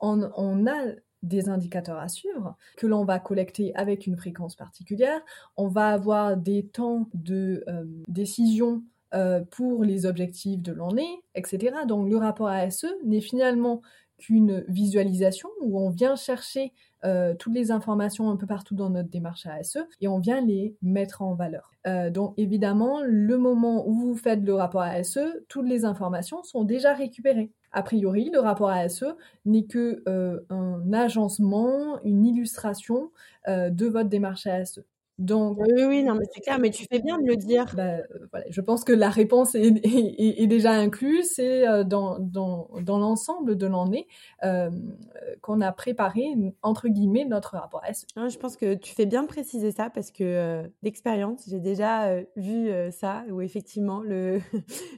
on 0.00 0.22
a 0.66 0.94
des 1.22 1.48
indicateurs 1.48 1.98
à 1.98 2.08
suivre 2.08 2.56
que 2.76 2.86
l'on 2.86 3.04
va 3.04 3.18
collecter 3.18 3.74
avec 3.74 4.06
une 4.06 4.16
fréquence 4.16 4.56
particulière. 4.56 5.20
On 5.56 5.68
va 5.68 5.88
avoir 5.88 6.36
des 6.36 6.66
temps 6.66 7.08
de 7.14 7.64
euh, 7.68 7.84
décision 8.06 8.82
euh, 9.14 9.40
pour 9.50 9.84
les 9.84 10.06
objectifs 10.06 10.60
de 10.60 10.72
l'année, 10.72 11.22
etc. 11.34 11.76
Donc 11.86 12.08
le 12.08 12.16
rapport 12.16 12.48
ASE 12.48 12.86
n'est 13.04 13.20
finalement 13.20 13.80
qu'une 14.18 14.64
visualisation 14.68 15.48
où 15.60 15.80
on 15.80 15.90
vient 15.90 16.16
chercher 16.16 16.72
euh, 17.04 17.34
toutes 17.34 17.54
les 17.54 17.70
informations 17.70 18.30
un 18.30 18.36
peu 18.36 18.46
partout 18.46 18.74
dans 18.74 18.90
notre 18.90 19.08
démarche 19.08 19.46
ASE 19.46 19.78
et 20.00 20.08
on 20.08 20.18
vient 20.18 20.40
les 20.40 20.76
mettre 20.82 21.22
en 21.22 21.34
valeur. 21.34 21.70
Euh, 21.86 22.10
donc 22.10 22.34
évidemment, 22.36 23.00
le 23.04 23.38
moment 23.38 23.86
où 23.88 23.94
vous 23.94 24.16
faites 24.16 24.42
le 24.42 24.54
rapport 24.54 24.82
ASE, 24.82 25.20
toutes 25.48 25.68
les 25.68 25.84
informations 25.84 26.42
sont 26.42 26.64
déjà 26.64 26.94
récupérées. 26.94 27.52
A 27.70 27.82
priori, 27.82 28.30
le 28.32 28.40
rapport 28.40 28.70
ASE 28.70 29.04
n'est 29.44 29.66
que 29.66 30.02
euh, 30.08 30.40
agencement, 30.92 32.02
une 32.02 32.26
illustration 32.26 33.10
de 33.46 33.86
votre 33.86 34.08
démarche 34.08 34.46
ASE. 34.46 34.82
Donc, 35.18 35.58
oui, 35.58 35.82
oui, 35.84 36.04
non, 36.04 36.14
mais 36.14 36.24
c'est 36.32 36.40
clair, 36.40 36.60
mais 36.60 36.70
tu 36.70 36.86
fais 36.88 37.00
bien 37.00 37.18
de 37.18 37.26
le 37.26 37.36
dire. 37.36 37.66
Bah, 37.74 37.96
euh, 37.96 38.02
voilà, 38.30 38.46
je 38.50 38.60
pense 38.60 38.84
que 38.84 38.92
la 38.92 39.10
réponse 39.10 39.56
est, 39.56 39.66
est, 39.84 40.42
est 40.42 40.46
déjà 40.46 40.70
incluse, 40.70 41.28
c'est 41.34 41.66
euh, 41.66 41.82
dans, 41.82 42.20
dans, 42.20 42.68
dans 42.82 42.98
l'ensemble 42.98 43.56
de 43.56 43.66
l'année 43.66 44.06
euh, 44.44 44.70
qu'on 45.42 45.60
a 45.60 45.72
préparé, 45.72 46.24
entre 46.62 46.88
guillemets, 46.88 47.24
notre 47.24 47.56
rapport 47.56 47.82
je 48.28 48.36
pense 48.38 48.56
que 48.56 48.74
tu 48.74 48.94
fais 48.94 49.06
bien 49.06 49.22
de 49.22 49.28
préciser 49.28 49.72
ça 49.72 49.88
parce 49.90 50.10
que 50.10 50.62
d'expérience, 50.82 51.44
j'ai 51.48 51.60
déjà 51.60 52.20
vu 52.36 52.70
ça, 52.90 53.24
où 53.30 53.40
effectivement, 53.40 54.02
le, 54.02 54.40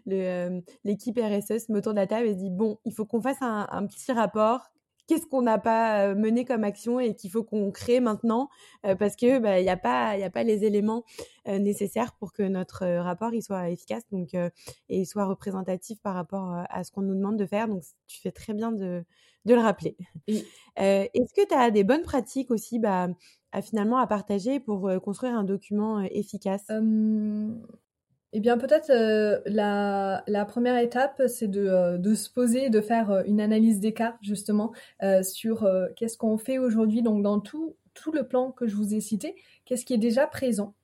l'équipe 0.84 1.18
RSE 1.18 1.66
se 1.66 1.72
met 1.72 1.78
autour 1.78 1.92
de 1.92 1.98
la 1.98 2.06
table 2.06 2.26
et 2.26 2.34
se 2.34 2.38
dit, 2.38 2.50
bon, 2.50 2.78
il 2.84 2.92
faut 2.92 3.04
qu'on 3.04 3.20
fasse 3.20 3.40
un, 3.42 3.66
un 3.70 3.86
petit 3.86 4.12
rapport 4.12 4.70
qu'est-ce 5.10 5.26
qu'on 5.26 5.42
n'a 5.42 5.58
pas 5.58 6.14
mené 6.14 6.44
comme 6.44 6.62
action 6.62 7.00
et 7.00 7.16
qu'il 7.16 7.30
faut 7.32 7.42
qu'on 7.42 7.72
crée 7.72 7.98
maintenant 7.98 8.48
parce 9.00 9.16
que 9.16 9.40
bah, 9.40 9.58
il 9.58 9.64
n'y 9.64 9.68
a 9.68 9.76
pas 9.76 10.16
il 10.16 10.22
a 10.22 10.30
pas 10.30 10.44
les 10.44 10.64
éléments 10.64 11.04
nécessaires 11.46 12.12
pour 12.12 12.32
que 12.32 12.44
notre 12.44 12.86
rapport 12.86 13.34
il 13.34 13.42
soit 13.42 13.70
efficace 13.70 14.04
donc 14.12 14.36
et 14.88 15.04
soit 15.04 15.26
représentatif 15.26 16.00
par 16.00 16.14
rapport 16.14 16.54
à 16.70 16.84
ce 16.84 16.92
qu'on 16.92 17.02
nous 17.02 17.16
demande 17.16 17.36
de 17.36 17.46
faire. 17.46 17.66
Donc 17.66 17.82
tu 18.06 18.20
fais 18.20 18.30
très 18.30 18.54
bien 18.54 18.70
de, 18.70 19.04
de 19.46 19.54
le 19.54 19.60
rappeler. 19.60 19.96
Est-ce 20.76 21.34
que 21.34 21.46
tu 21.46 21.54
as 21.54 21.72
des 21.72 21.82
bonnes 21.82 22.02
pratiques 22.02 22.52
aussi 22.52 22.78
bah, 22.78 23.08
à 23.50 23.62
finalement 23.62 23.98
à 23.98 24.06
partager 24.06 24.60
pour 24.60 24.88
construire 25.02 25.34
un 25.34 25.44
document 25.44 26.00
efficace? 26.02 26.70
Eh 28.32 28.38
bien, 28.38 28.58
peut-être 28.58 28.90
euh, 28.90 29.40
la, 29.46 30.44
première 30.44 30.78
étape, 30.78 31.20
c'est 31.26 31.48
de, 31.48 31.66
euh, 31.66 32.14
se 32.14 32.30
poser, 32.30 32.70
de 32.70 32.80
faire 32.80 33.10
euh, 33.10 33.22
une 33.26 33.40
analyse 33.40 33.80
cas, 33.92 34.16
justement, 34.22 34.72
sur 35.22 35.68
qu'est-ce 35.96 36.16
qu'on 36.16 36.38
fait 36.38 36.58
aujourd'hui, 36.58 37.02
donc 37.02 37.22
dans 37.22 37.40
tout, 37.40 37.74
tout 37.94 38.12
le 38.12 38.26
plan 38.26 38.52
que 38.52 38.66
je 38.68 38.76
vous 38.76 38.94
ai 38.94 39.00
cité, 39.00 39.34
qu'est-ce 39.64 39.84
qui 39.84 39.94
est 39.94 39.98
déjà 39.98 40.26
présent? 40.26 40.74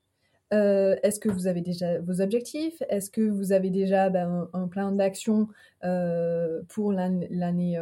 Est-ce 0.50 1.20
que 1.20 1.28
vous 1.28 1.46
avez 1.46 1.60
déjà 1.60 2.00
vos 2.00 2.20
objectifs? 2.20 2.82
Est-ce 2.88 3.10
que 3.10 3.20
vous 3.20 3.52
avez 3.52 3.70
déjà 3.70 4.10
ben, 4.10 4.48
un, 4.52 4.68
plan 4.68 4.92
d'action 4.92 5.48
pour 6.68 6.92
l'année 6.92 7.78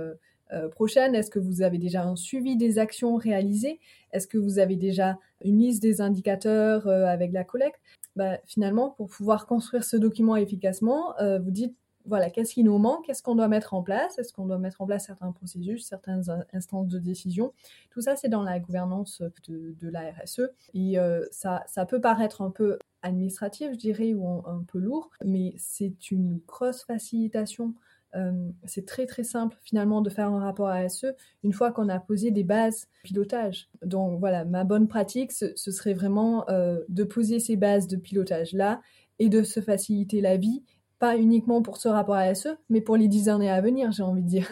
prochaine? 0.73 1.15
Est-ce 1.15 1.31
que 1.31 1.39
vous 1.39 1.63
avez 1.63 1.79
déjà 1.79 2.05
un 2.05 2.17
suivi 2.17 2.57
des 2.57 2.79
actions 2.79 3.17
réalisées? 3.17 3.81
Est-ce 4.13 4.27
que 4.27 4.39
vous 4.39 4.59
avez 4.59 4.77
déjà 4.77 5.19
une 5.43 5.59
liste 5.59 5.83
des 5.83 6.01
indicateurs 6.01 6.89
avec 6.89 7.33
la 7.33 7.45
collecte? 7.45 7.81
Bah, 8.17 8.39
finalement, 8.45 8.91
pour 8.91 9.09
pouvoir 9.09 9.47
construire 9.47 9.85
ce 9.85 9.97
document 9.97 10.37
efficacement, 10.37 11.19
euh, 11.21 11.39
vous 11.39 11.51
dites 11.51 11.77
voilà, 12.07 12.29
qu'est-ce 12.29 12.53
qui 12.53 12.65
nous 12.65 12.77
manque, 12.77 13.07
qu'est-ce 13.07 13.23
qu'on 13.23 13.35
doit 13.35 13.49
mettre 13.49 13.73
en 13.73 13.83
place, 13.83 14.19
est-ce 14.19 14.33
qu'on 14.33 14.47
doit 14.47 14.59
mettre 14.59 14.83
en 14.83 14.87
place 14.87 15.07
certains 15.07 15.33
processus, 15.33 15.87
certaines 15.87 16.25
instances 16.53 16.89
de 16.89 16.99
décision? 16.99 17.55
Tout 17.91 18.03
ça, 18.03 18.15
c'est 18.15 18.29
dans 18.29 18.43
la 18.43 18.61
gouvernance 18.61 19.23
de, 19.49 19.75
de 19.81 19.89
la 19.89 20.13
RSE. 20.13 20.43
Et 20.75 20.99
euh, 20.99 21.25
ça, 21.31 21.65
ça 21.67 21.87
peut 21.87 22.01
paraître 22.01 22.43
un 22.43 22.51
peu 22.51 22.79
administratif, 23.01 23.73
je 23.73 23.79
dirais, 23.79 24.13
ou 24.15 24.27
un, 24.27 24.65
peu 24.67 24.79
lourd, 24.79 25.11
mais 25.25 25.55
c'est 25.57 26.11
une 26.11 26.41
grosse 26.47 26.85
facilitation. 26.85 27.75
Euh, 28.17 28.51
c'est 28.65 28.87
très 28.87 29.07
très 29.07 29.25
simple 29.25 29.57
finalement 29.63 30.01
de 30.01 30.11
faire 30.11 30.29
un 30.29 30.39
rapport 30.39 30.69
ASE 30.69 31.07
une 31.43 31.53
fois 31.53 31.73
qu'on 31.73 31.89
a 31.89 31.99
posé 31.99 32.31
des 32.31 32.45
bases 32.45 32.87
pilotage. 33.03 33.69
Donc 33.83 34.21
voilà, 34.21 34.45
ma 34.45 34.65
bonne 34.65 34.87
pratique, 34.87 35.33
ce, 35.33 35.55
serait 35.57 35.95
vraiment 35.95 36.49
euh, 36.49 36.81
de 36.89 37.05
poser 37.05 37.41
ces 37.41 37.57
bases 37.57 37.89
de 37.89 37.97
pilotage 37.97 38.53
là 38.53 38.81
et 39.19 39.29
de 39.29 39.43
se 39.43 39.61
faciliter 39.61 40.21
la 40.21 40.37
vie 40.37 40.63
pas 40.99 41.17
uniquement 41.17 41.61
pour 41.61 41.77
ce 41.77 41.89
rapport 41.89 42.15
à 42.15 42.35
SE, 42.35 42.49
mais 42.71 42.81
pour 42.81 42.97
les 42.97 43.09
dix 43.09 43.29
années 43.29 43.51
à 43.51 43.61
venir, 43.61 43.91
j'ai 43.93 44.03
envie 44.03 44.23
de 44.23 44.29
dire. 44.29 44.51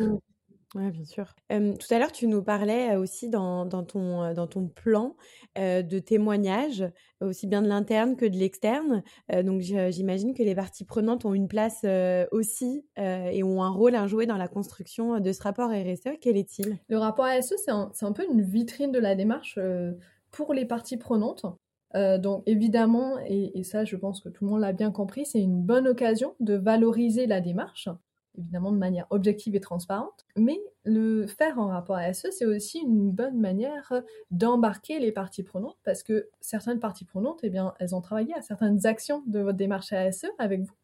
Oui, 0.74 0.90
bien 0.90 1.04
sûr. 1.04 1.34
tout 1.50 1.94
à 1.94 1.98
l'heure, 1.98 2.12
tu 2.12 2.26
nous 2.26 2.42
parlais 2.42 2.96
aussi 2.96 3.28
dans, 3.28 3.66
dans, 3.66 3.82
ton, 3.82 4.32
dans 4.32 4.46
ton 4.46 4.68
plan 4.68 5.16
de 5.56 5.98
témoignages, 5.98 6.84
aussi 7.20 7.46
bien 7.46 7.60
de 7.60 7.68
l'interne 7.68 8.16
que 8.16 8.24
de 8.24 8.36
l'externe. 8.36 9.02
donc, 9.44 9.60
j'imagine 9.60 10.32
que 10.32 10.42
les 10.42 10.54
parties 10.54 10.86
prenantes 10.86 11.26
ont 11.26 11.34
une 11.34 11.48
place 11.48 11.84
aussi 12.30 12.86
et 12.96 13.42
ont 13.42 13.62
un 13.62 13.68
rôle 13.68 13.94
à 13.94 14.06
jouer 14.06 14.24
dans 14.24 14.38
la 14.38 14.48
construction 14.48 15.20
de 15.20 15.32
ce 15.32 15.42
rapport 15.42 15.68
RSE. 15.68 16.16
Quel 16.22 16.38
est-il? 16.38 16.78
Le 16.88 16.96
rapport 16.96 17.26
RSE, 17.26 17.54
c'est 17.62 17.70
un, 17.70 17.92
un, 18.00 18.12
peu 18.12 18.24
une 18.24 18.40
vitrine 18.40 18.92
de 18.92 18.98
la 18.98 19.14
démarche 19.14 19.58
pour 20.30 20.54
les 20.54 20.64
parties 20.64 20.96
prenantes. 20.96 21.44
Euh, 21.94 22.18
donc 22.18 22.42
évidemment, 22.46 23.18
et, 23.26 23.62
ça 23.64 23.84
je 23.84 23.96
pense 23.96 24.20
que 24.20 24.28
tout 24.28 24.44
le 24.44 24.50
monde 24.50 24.60
l'a 24.60 24.72
bien 24.72 24.90
compris, 24.90 25.26
c'est 25.26 25.40
une 25.40 25.62
bonne 25.62 25.86
occasion 25.86 26.34
de 26.40 26.54
valoriser 26.54 27.26
la 27.26 27.40
démarche, 27.40 27.88
évidemment 28.38 28.72
de 28.72 28.78
manière 28.78 29.06
objective 29.10 29.54
et 29.54 29.60
transparente, 29.60 30.24
mais 30.36 30.60
le 30.84 31.26
faire 31.26 31.58
en 31.58 31.68
rapport 31.68 31.96
à 31.96 32.12
SE, 32.12 32.30
c'est 32.30 32.46
aussi 32.46 32.78
une 32.78 33.10
bonne 33.10 33.38
manière 33.38 33.92
d'embarquer 34.30 34.98
les 34.98 35.12
parties 35.12 35.42
prenantes, 35.42 35.76
parce 35.84 36.02
que 36.02 36.28
certaines 36.40 36.80
parties 36.80 37.04
prenantes, 37.04 37.40
eh 37.42 37.50
bien, 37.50 37.74
elles 37.78 37.94
ont 37.94 38.00
travaillé 38.00 38.34
à 38.34 38.42
certaines 38.42 38.86
actions 38.86 39.22
de 39.26 39.40
votre 39.40 39.58
démarche 39.58 39.92
ASE 39.92 40.26
avec 40.38 40.62
vous. 40.62 40.74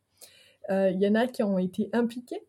Euh, 0.70 0.90
il 0.90 1.00
y 1.00 1.08
en 1.08 1.14
a 1.14 1.26
qui 1.26 1.42
ont 1.42 1.58
été 1.58 1.88
impliquées 1.92 2.42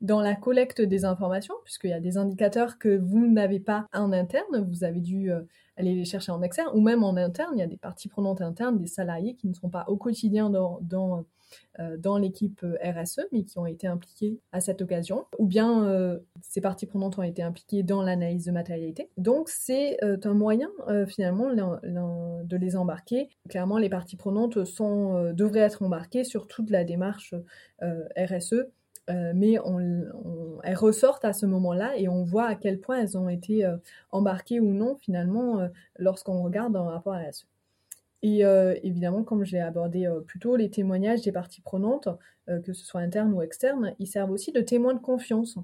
dans 0.00 0.20
la 0.20 0.34
collecte 0.34 0.80
des 0.80 1.04
informations, 1.04 1.54
puisqu'il 1.64 1.90
y 1.90 1.94
a 1.94 2.00
des 2.00 2.16
indicateurs 2.16 2.78
que 2.78 2.96
vous 2.96 3.26
n'avez 3.26 3.60
pas 3.60 3.86
en 3.92 4.12
interne, 4.12 4.66
vous 4.68 4.82
avez 4.82 5.00
dû 5.00 5.30
euh, 5.30 5.42
aller 5.76 5.94
les 5.94 6.04
chercher 6.04 6.32
en 6.32 6.42
externe, 6.42 6.70
ou 6.74 6.80
même 6.80 7.04
en 7.04 7.16
interne, 7.16 7.52
il 7.54 7.60
y 7.60 7.62
a 7.62 7.66
des 7.66 7.76
parties 7.76 8.08
prenantes 8.08 8.40
internes, 8.40 8.78
des 8.78 8.86
salariés 8.86 9.34
qui 9.34 9.46
ne 9.46 9.54
sont 9.54 9.68
pas 9.68 9.84
au 9.88 9.96
quotidien 9.96 10.48
dans, 10.48 10.80
euh, 10.92 11.22
dans 11.98 12.18
l'équipe 12.18 12.62
euh, 12.62 12.76
RSE, 12.82 13.20
mais 13.32 13.44
qui 13.44 13.58
ont 13.58 13.66
été 13.66 13.86
impliqués 13.86 14.38
à 14.52 14.60
cette 14.60 14.82
occasion, 14.82 15.24
ou 15.38 15.46
bien 15.46 16.18
ces 16.42 16.60
parties 16.60 16.86
prenantes 16.86 17.18
ont 17.18 17.22
été 17.22 17.42
impliquées 17.42 17.82
dans 17.82 18.02
l'analyse 18.02 18.46
de 18.46 18.52
matérialité. 18.52 19.10
Donc 19.16 19.48
c'est 19.48 19.98
un 20.02 20.34
moyen 20.34 20.70
finalement 21.06 21.50
de 21.52 22.56
les 22.56 22.76
embarquer. 22.76 23.28
Clairement, 23.48 23.78
les 23.78 23.88
parties 23.88 24.16
prenantes 24.16 24.64
sont, 24.64 25.32
devraient 25.32 25.60
être 25.60 25.82
embarquées 25.82 26.24
sur 26.24 26.46
toute 26.46 26.70
la 26.70 26.84
démarche 26.84 27.34
RSE 27.80 28.66
euh, 29.10 29.32
mais 29.34 29.56
elles 30.62 30.76
ressortent 30.76 31.24
à 31.24 31.32
ce 31.32 31.46
moment-là 31.46 31.96
et 31.96 32.08
on 32.08 32.22
voit 32.22 32.46
à 32.46 32.54
quel 32.54 32.78
point 32.80 32.98
elles 33.00 33.18
ont 33.18 33.28
été 33.28 33.64
euh, 33.64 33.76
embarquées 34.10 34.60
ou 34.60 34.72
non 34.72 34.96
finalement 35.00 35.58
euh, 35.58 35.68
lorsqu'on 35.98 36.42
regarde 36.42 36.76
en 36.76 36.86
rapport 36.86 37.14
à 37.14 37.22
la 37.22 37.32
Et 38.22 38.42
évidemment, 38.82 39.22
comme 39.24 39.44
je 39.44 39.52
l'ai 39.52 39.62
abordé 39.62 40.06
plus 40.26 40.38
tôt, 40.38 40.54
les 40.54 40.68
témoignages 40.68 41.22
des 41.22 41.32
parties 41.32 41.62
prenantes, 41.62 42.08
que 42.46 42.74
ce 42.74 42.84
soit 42.84 43.00
internes 43.00 43.32
ou 43.32 43.40
externes, 43.40 43.94
ils 43.98 44.06
servent 44.06 44.30
aussi 44.30 44.52
de 44.52 44.60
témoins 44.60 44.92
de 44.92 45.00
confiance 45.00 45.56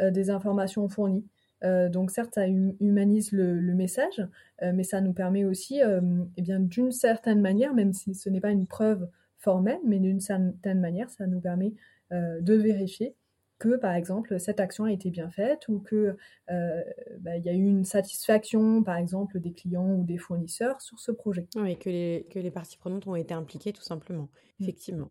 des 0.00 0.30
informations 0.30 0.88
fournies. 0.88 1.26
donc 1.62 2.12
certes, 2.12 2.34
ça 2.34 2.46
humanise 2.46 3.32
le, 3.32 3.74
message, 3.74 4.24
mais 4.62 4.84
ça 4.84 5.00
nous 5.00 5.12
permet 5.12 5.44
aussi, 5.44 5.80
eh 6.36 6.42
bien 6.42 6.60
d'une 6.60 6.92
certaine 6.92 7.40
manière, 7.40 7.74
même 7.74 7.92
si 7.92 8.14
ce 8.14 8.30
n'est 8.30 8.40
pas 8.40 8.52
une 8.52 8.68
preuve 8.68 9.08
formelle, 9.38 9.80
mais 9.84 9.98
d'une 9.98 10.20
certaine 10.20 10.80
manière, 10.80 11.10
ça 11.10 11.26
nous 11.26 11.40
permet 11.40 11.74
euh, 12.12 12.40
de 12.40 12.54
vérifier 12.54 13.14
que, 13.64 13.76
par 13.76 13.94
exemple, 13.94 14.38
cette 14.38 14.60
action 14.60 14.84
a 14.84 14.92
été 14.92 15.10
bien 15.10 15.30
faite 15.30 15.68
ou 15.68 15.80
que 15.80 16.16
euh, 16.50 16.82
bah, 17.20 17.36
il 17.36 17.44
y 17.44 17.48
a 17.48 17.52
eu 17.52 17.64
une 17.64 17.84
satisfaction, 17.84 18.82
par 18.82 18.96
exemple, 18.96 19.40
des 19.40 19.52
clients 19.52 19.90
ou 19.94 20.04
des 20.04 20.18
fournisseurs 20.18 20.80
sur 20.82 20.98
ce 20.98 21.12
projet. 21.12 21.48
Oui, 21.56 21.78
que 21.78 21.88
les, 21.88 22.26
que 22.30 22.38
les 22.38 22.50
parties 22.50 22.76
prenantes 22.76 23.06
ont 23.06 23.16
été 23.16 23.32
impliquées, 23.32 23.72
tout 23.72 23.82
simplement, 23.82 24.28
mmh. 24.58 24.62
effectivement. 24.62 25.10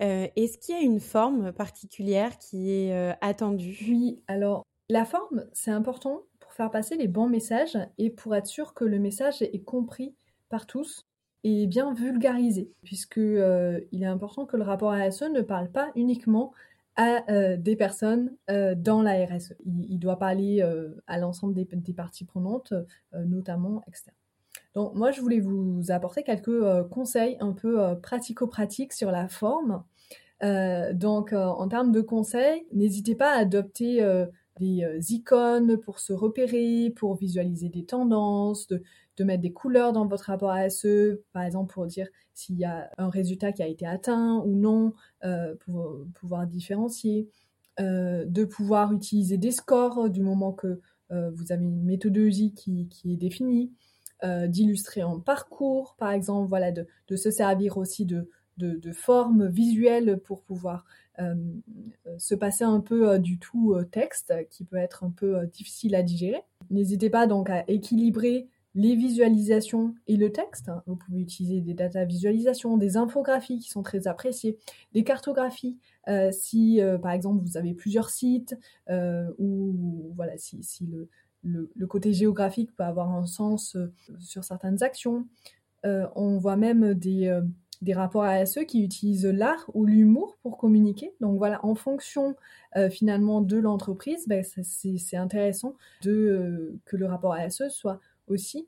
Euh, 0.00 0.26
est-ce 0.36 0.56
qu'il 0.56 0.74
y 0.74 0.78
a 0.78 0.82
une 0.82 1.00
forme 1.00 1.52
particulière 1.52 2.38
qui 2.38 2.70
est 2.70 3.14
attendue? 3.20 3.78
Oui, 3.88 4.22
alors 4.26 4.64
la 4.88 5.04
forme, 5.04 5.44
c'est 5.52 5.70
important 5.70 6.22
pour 6.40 6.52
faire 6.52 6.70
passer 6.70 6.96
les 6.96 7.08
bons 7.08 7.28
messages 7.28 7.78
et 7.98 8.10
pour 8.10 8.34
être 8.34 8.46
sûr 8.46 8.74
que 8.74 8.84
le 8.84 8.98
message 8.98 9.42
est 9.42 9.64
compris 9.64 10.14
par 10.48 10.66
tous 10.66 11.06
et 11.44 11.66
bien 11.66 11.92
vulgarisé, 11.92 12.70
puisque 12.84 13.18
euh, 13.18 13.80
il 13.90 14.02
est 14.02 14.06
important 14.06 14.46
que 14.46 14.56
le 14.56 14.62
rapport 14.62 14.92
RSE 14.92 15.22
ne 15.22 15.40
parle 15.40 15.70
pas 15.70 15.90
uniquement 15.96 16.52
à 16.96 17.30
euh, 17.30 17.56
des 17.56 17.76
personnes 17.76 18.36
euh, 18.50 18.74
dans 18.74 19.02
la 19.02 19.24
RSE. 19.24 19.54
Il, 19.64 19.98
doit 19.98 20.18
parler 20.18 20.62
à 21.06 21.18
l'ensemble 21.18 21.54
des, 21.54 21.64
des, 21.64 21.92
parties 21.92 22.24
prenantes, 22.24 22.72
notamment 23.12 23.82
externes. 23.86 24.16
Donc 24.74 24.94
moi, 24.94 25.10
je 25.10 25.20
voulais 25.20 25.40
vous 25.40 25.90
apporter 25.90 26.22
quelques 26.22 26.88
conseils 26.90 27.36
un 27.40 27.52
peu 27.52 27.98
pratico-pratiques 28.02 28.92
sur 28.92 29.10
la 29.10 29.28
forme. 29.28 29.84
donc 30.40 31.32
en 31.32 31.68
termes 31.68 31.92
de 31.92 32.00
conseils, 32.00 32.66
n'hésitez 32.72 33.14
pas 33.14 33.32
à 33.32 33.38
adopter 33.38 34.02
des 34.60 35.12
icônes 35.12 35.78
pour 35.78 35.98
se 35.98 36.12
repérer, 36.12 36.92
pour 36.94 37.16
visualiser 37.16 37.68
des 37.68 37.84
tendances, 37.84 38.68
de, 38.68 38.82
mettre 39.24 39.42
des 39.42 39.52
couleurs 39.52 39.92
dans 39.92 40.06
votre 40.06 40.24
rapport 40.24 40.50
ASE, 40.50 40.86
par 41.32 41.44
exemple 41.44 41.72
pour 41.72 41.86
dire 41.86 42.08
s'il 42.34 42.56
y 42.56 42.64
a 42.64 42.90
un 42.98 43.08
résultat 43.08 43.52
qui 43.52 43.62
a 43.62 43.68
été 43.68 43.86
atteint 43.86 44.42
ou 44.44 44.56
non, 44.56 44.94
euh, 45.24 45.54
pour 45.64 46.06
pouvoir 46.14 46.46
différencier, 46.46 47.28
euh, 47.80 48.24
de 48.26 48.44
pouvoir 48.44 48.92
utiliser 48.92 49.38
des 49.38 49.52
scores 49.52 50.10
du 50.10 50.20
moment 50.20 50.52
que 50.52 50.80
euh, 51.12 51.30
vous 51.30 51.52
avez 51.52 51.64
une 51.64 51.84
méthodologie 51.84 52.52
qui, 52.52 52.88
est 53.04 53.16
définie, 53.16 53.72
d'illustrer 54.46 55.00
un 55.00 55.18
parcours, 55.18 55.96
par 55.98 56.12
exemple, 56.12 56.48
voilà, 56.48 56.70
de, 56.70 56.86
se 57.16 57.32
servir 57.32 57.76
aussi 57.76 58.06
de, 58.06 58.30
de, 58.56 58.92
formes 58.92 59.48
visuelles 59.48 60.20
pour 60.24 60.42
pouvoir 60.42 60.84
se 61.18 62.34
passer 62.34 62.64
un 62.64 62.80
peu 62.80 63.18
du 63.18 63.38
tout 63.38 63.74
texte 63.90 64.32
qui 64.50 64.64
peut 64.64 64.76
être 64.76 65.04
un 65.04 65.10
peu 65.10 65.46
difficile 65.46 65.94
à 65.94 66.02
digérer. 66.02 66.42
N'hésitez 66.70 67.10
pas 67.10 67.26
donc 67.26 67.50
à 67.50 67.64
équilibrer 67.68 68.48
les 68.74 68.96
visualisations 68.96 69.94
et 70.06 70.16
le 70.16 70.32
texte. 70.32 70.70
Vous 70.86 70.96
pouvez 70.96 71.20
utiliser 71.20 71.60
des 71.60 71.74
data 71.74 72.04
visualisations, 72.04 72.78
des 72.78 72.96
infographies 72.96 73.58
qui 73.58 73.68
sont 73.68 73.82
très 73.82 74.06
appréciées, 74.08 74.58
des 74.92 75.04
cartographies 75.04 75.78
euh, 76.08 76.30
si 76.32 76.80
euh, 76.80 76.98
par 76.98 77.12
exemple 77.12 77.44
vous 77.44 77.56
avez 77.56 77.74
plusieurs 77.74 78.10
sites 78.10 78.56
euh, 78.90 79.30
ou 79.38 80.12
voilà 80.16 80.36
si, 80.36 80.64
le, 81.44 81.86
côté 81.86 82.12
géographique 82.12 82.74
peut 82.74 82.84
avoir 82.84 83.12
un 83.12 83.26
sens 83.26 83.76
sur 84.18 84.44
certaines 84.44 84.82
actions. 84.82 85.26
on 85.84 86.38
voit 86.38 86.56
même 86.56 86.94
des, 86.94 87.38
des 87.82 87.92
rapports 87.92 88.24
ASE 88.24 88.60
qui 88.66 88.82
utilisent 88.82 89.26
l'art 89.26 89.70
ou 89.74 89.84
l'humour 89.84 90.38
pour 90.42 90.56
communiquer. 90.56 91.12
Donc 91.20 91.36
voilà, 91.36 91.64
en 91.64 91.74
fonction 91.74 92.36
finalement 92.90 93.42
de 93.42 93.58
l'entreprise, 93.58 94.26
ben, 94.26 94.42
c'est 94.42 95.16
intéressant 95.16 95.74
de, 96.02 96.78
que 96.86 96.96
le 96.96 97.06
rapport 97.06 97.34
ASE 97.34 97.68
soit 97.68 98.00
aussi 98.28 98.66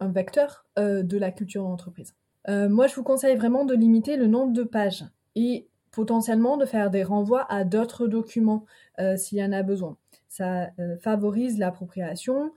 un 0.00 0.08
vecteur 0.08 0.66
euh, 0.78 1.02
de 1.02 1.18
la 1.18 1.30
culture 1.30 1.62
d'entreprise. 1.62 2.14
Euh, 2.48 2.68
moi, 2.68 2.86
je 2.86 2.94
vous 2.94 3.02
conseille 3.02 3.36
vraiment 3.36 3.64
de 3.64 3.74
limiter 3.74 4.16
le 4.16 4.26
nombre 4.26 4.52
de 4.52 4.62
pages 4.62 5.04
et 5.34 5.66
potentiellement 5.90 6.56
de 6.56 6.66
faire 6.66 6.90
des 6.90 7.02
renvois 7.02 7.50
à 7.50 7.64
d'autres 7.64 8.06
documents 8.06 8.66
euh, 8.98 9.16
s'il 9.16 9.38
y 9.38 9.44
en 9.44 9.52
a 9.52 9.62
besoin. 9.62 9.96
Ça 10.28 10.68
favorise 11.00 11.56
l'appropriation. 11.56 12.52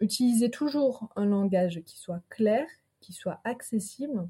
utilisez 0.00 0.50
toujours 0.50 1.08
un 1.14 1.26
langage 1.26 1.80
qui 1.86 1.96
soit 1.96 2.22
clair, 2.28 2.66
qui 3.00 3.12
soit 3.12 3.38
accessible, 3.44 4.26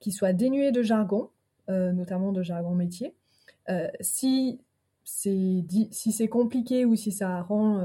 qui 0.00 0.12
soit 0.12 0.32
dénué 0.32 0.72
de 0.72 0.82
jargon, 0.82 1.30
notamment 1.68 2.32
de 2.32 2.42
jargon 2.42 2.74
métier. 2.74 3.14
si 4.00 4.60
c'est 5.04 5.64
si 5.90 6.28
compliqué 6.28 6.84
ou 6.84 6.96
si 6.96 7.12
ça 7.12 7.42
rend 7.42 7.82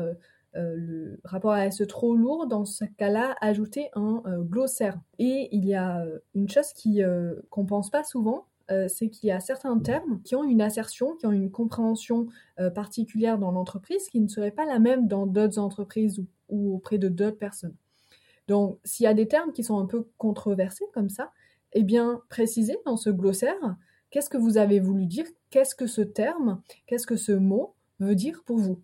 euh, 0.56 0.76
le 0.76 1.20
rapport 1.24 1.52
à 1.52 1.62
ASE 1.62 1.86
trop 1.88 2.16
lourd, 2.16 2.46
dans 2.46 2.66
ce 2.66 2.86
cas-là, 2.86 3.36
ajouter 3.42 3.90
un 3.96 4.22
euh, 4.28 4.42
glossaire. 4.44 5.00
Et 5.18 5.50
il 5.52 5.66
y 5.66 5.74
a 5.74 6.02
euh, 6.02 6.20
une 6.36 6.48
chose 6.48 6.74
qui 6.74 7.02
qu'on 7.50 7.66
pense 7.66 7.90
pas 7.90 8.04
souvent, 8.04 8.46
c'est 8.88 9.10
qu'il 9.10 9.30
y 9.30 9.32
a 9.32 9.40
certains 9.40 9.78
termes 9.78 10.20
qui 10.24 10.36
ont 10.36 10.44
une 10.44 10.62
assertion, 10.62 11.16
qui 11.16 11.28
ont 11.28 11.32
une 11.32 11.52
compréhension 11.52 12.28
particulière 12.74 13.38
dans 13.38 13.52
l'entreprise 13.52 14.08
qui 14.10 14.20
ne 14.20 14.28
serait 14.28 14.52
pas 14.52 14.66
la 14.66 14.80
même 14.80 15.08
dans 15.08 15.28
d'autres 15.28 15.60
entreprises 15.60 16.24
ou, 16.50 16.74
auprès 16.74 16.98
de 16.98 17.08
d'autres 17.08 17.38
personnes. 17.38 17.76
Donc, 18.48 18.80
s'il 18.84 19.04
y 19.04 19.08
a 19.08 19.14
des 19.14 19.28
termes 19.28 19.52
qui 19.52 19.64
sont 19.64 19.78
un 19.78 19.86
peu 19.86 20.08
controversés 20.18 20.86
comme 20.92 21.10
ça, 21.10 21.32
eh 21.74 21.84
bien, 21.84 22.22
précisez 22.30 22.78
dans 22.86 22.98
ce 22.98 23.10
glossaire 23.10 23.76
qu'est-ce 24.10 24.30
que 24.30 24.38
vous 24.38 24.58
avez 24.58 24.80
voulu 24.80 25.06
dire, 25.06 25.26
qu'est-ce 25.50 25.76
que 25.76 25.88
ce 25.88 26.02
terme, 26.02 26.62
qu'est-ce 26.86 27.08
que 27.08 27.16
ce 27.16 27.32
mot 27.32 27.76
veut 28.00 28.16
dire 28.16 28.44
pour 28.46 28.58
vous 28.58 28.82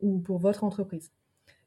ou 0.00 0.18
pour 0.18 0.38
votre 0.38 0.64
entreprise. 0.64 1.12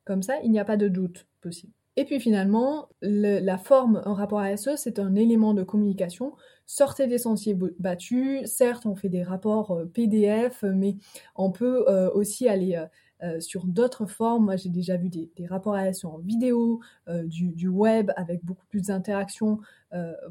Comme 0.06 0.24
ça, 0.24 0.36
il 0.44 0.52
n'y 0.52 0.60
a 0.60 0.66
pas 0.66 0.78
de 0.78 0.88
doute 0.88 1.28
possible. 1.42 1.74
Et 1.98 2.06
puis 2.06 2.20
finalement, 2.20 2.88
la 3.02 3.58
forme 3.58 4.02
en 4.06 4.14
rapport 4.14 4.40
à 4.40 4.56
SE, 4.56 4.78
c'est 4.78 4.98
un 4.98 5.16
élément 5.16 5.54
de 5.54 5.64
communication. 5.64 6.34
Sortez 6.66 7.08
des 7.08 7.18
sentiers 7.18 7.58
battus. 7.80 8.50
Certes, 8.50 8.86
on 8.86 8.96
fait 8.96 9.10
des 9.10 9.24
rapports 9.24 9.72
euh, 9.72 9.86
PDF, 9.86 10.64
mais 10.64 10.96
on 11.36 11.52
peut 11.52 11.86
euh, 11.90 12.10
aussi 12.12 12.48
aller 12.48 12.82
euh, 13.24 13.40
sur 13.40 13.66
d'autres 13.66 14.06
formes. 14.06 14.46
Moi, 14.46 14.56
j'ai 14.56 14.70
déjà 14.70 14.98
vu 14.98 15.10
des, 15.10 15.30
rapports 15.48 15.76
à 15.76 15.92
SE 15.94 16.06
en 16.08 16.18
vidéo, 16.18 16.80
du, 17.26 17.68
web 17.68 18.12
avec 18.16 18.44
beaucoup 18.46 18.66
plus 18.68 18.88
d'interactions. 18.88 19.60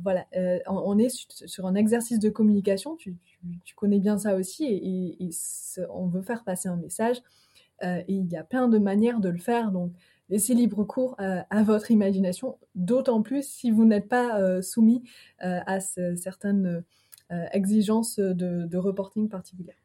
voilà, 0.00 0.26
on, 0.66 0.98
est 0.98 1.08
sur 1.46 1.66
un 1.66 1.74
exercice 1.74 2.18
de 2.18 2.30
communication. 2.30 2.96
Tu, 2.96 3.16
connais 3.76 3.98
bien 3.98 4.18
ça 4.18 4.36
aussi, 4.36 4.64
et, 4.64 5.30
on 5.90 6.06
veut 6.06 6.22
faire 6.22 6.44
passer 6.44 6.68
un 6.68 6.76
message. 6.76 7.20
et 7.82 8.04
il 8.08 8.26
y 8.26 8.36
a 8.36 8.44
plein 8.44 8.68
de 8.68 8.78
manières 8.78 9.20
de 9.20 9.28
le 9.28 9.38
faire. 9.38 9.72
Donc, 9.72 9.92
laissez 10.30 10.54
libre 10.54 10.84
cours 10.84 11.16
euh, 11.20 11.42
à, 11.50 11.62
votre 11.62 11.90
imagination, 11.90 12.56
d'autant 12.74 13.20
plus 13.20 13.46
si 13.46 13.70
vous 13.70 13.84
n'êtes 13.84 14.08
pas 14.08 14.40
euh, 14.40 14.62
soumis 14.62 15.02
euh, 15.44 15.58
à 15.66 15.80
certaines 15.80 16.82
exigences 17.52 18.18
de, 18.18 18.76
reporting 18.76 19.28
particulières. 19.28 19.76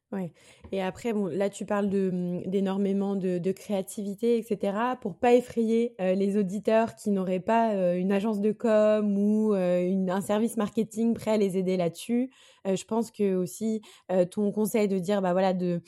Et 0.72 0.81
après, 0.81 1.13
bon, 1.13 1.27
là, 1.27 1.50
tu 1.50 1.65
parles 1.65 1.88
mm, 1.88 2.43
d'énormément 2.48 3.15
de, 3.15 3.51
créativité, 3.51 4.38
etc. 4.38 4.77
Pour 5.01 5.15
pas 5.15 5.34
effrayer 5.34 5.95
les 6.00 6.38
auditeurs 6.38 6.95
qui 6.95 7.10
n'auraient 7.10 7.39
pas 7.39 7.74
une 7.95 8.12
agence 8.12 8.41
de 8.41 8.51
com 8.51 9.17
ou 9.17 9.53
un 9.53 10.22
service 10.22 10.57
marketing 10.57 11.13
prêt 11.13 11.31
à 11.31 11.38
les 11.38 11.57
aider 11.57 11.77
là-dessus. 11.77 12.29
je 12.65 12.84
pense 12.84 13.12
que 13.12 13.36
aussi 13.36 13.81
ton 14.31 14.51
conseil 14.51 14.88
de 14.88 15.00
dire, 15.00 15.22
bah 15.22 15.31
voilà, 15.31 15.53
de 15.53 15.81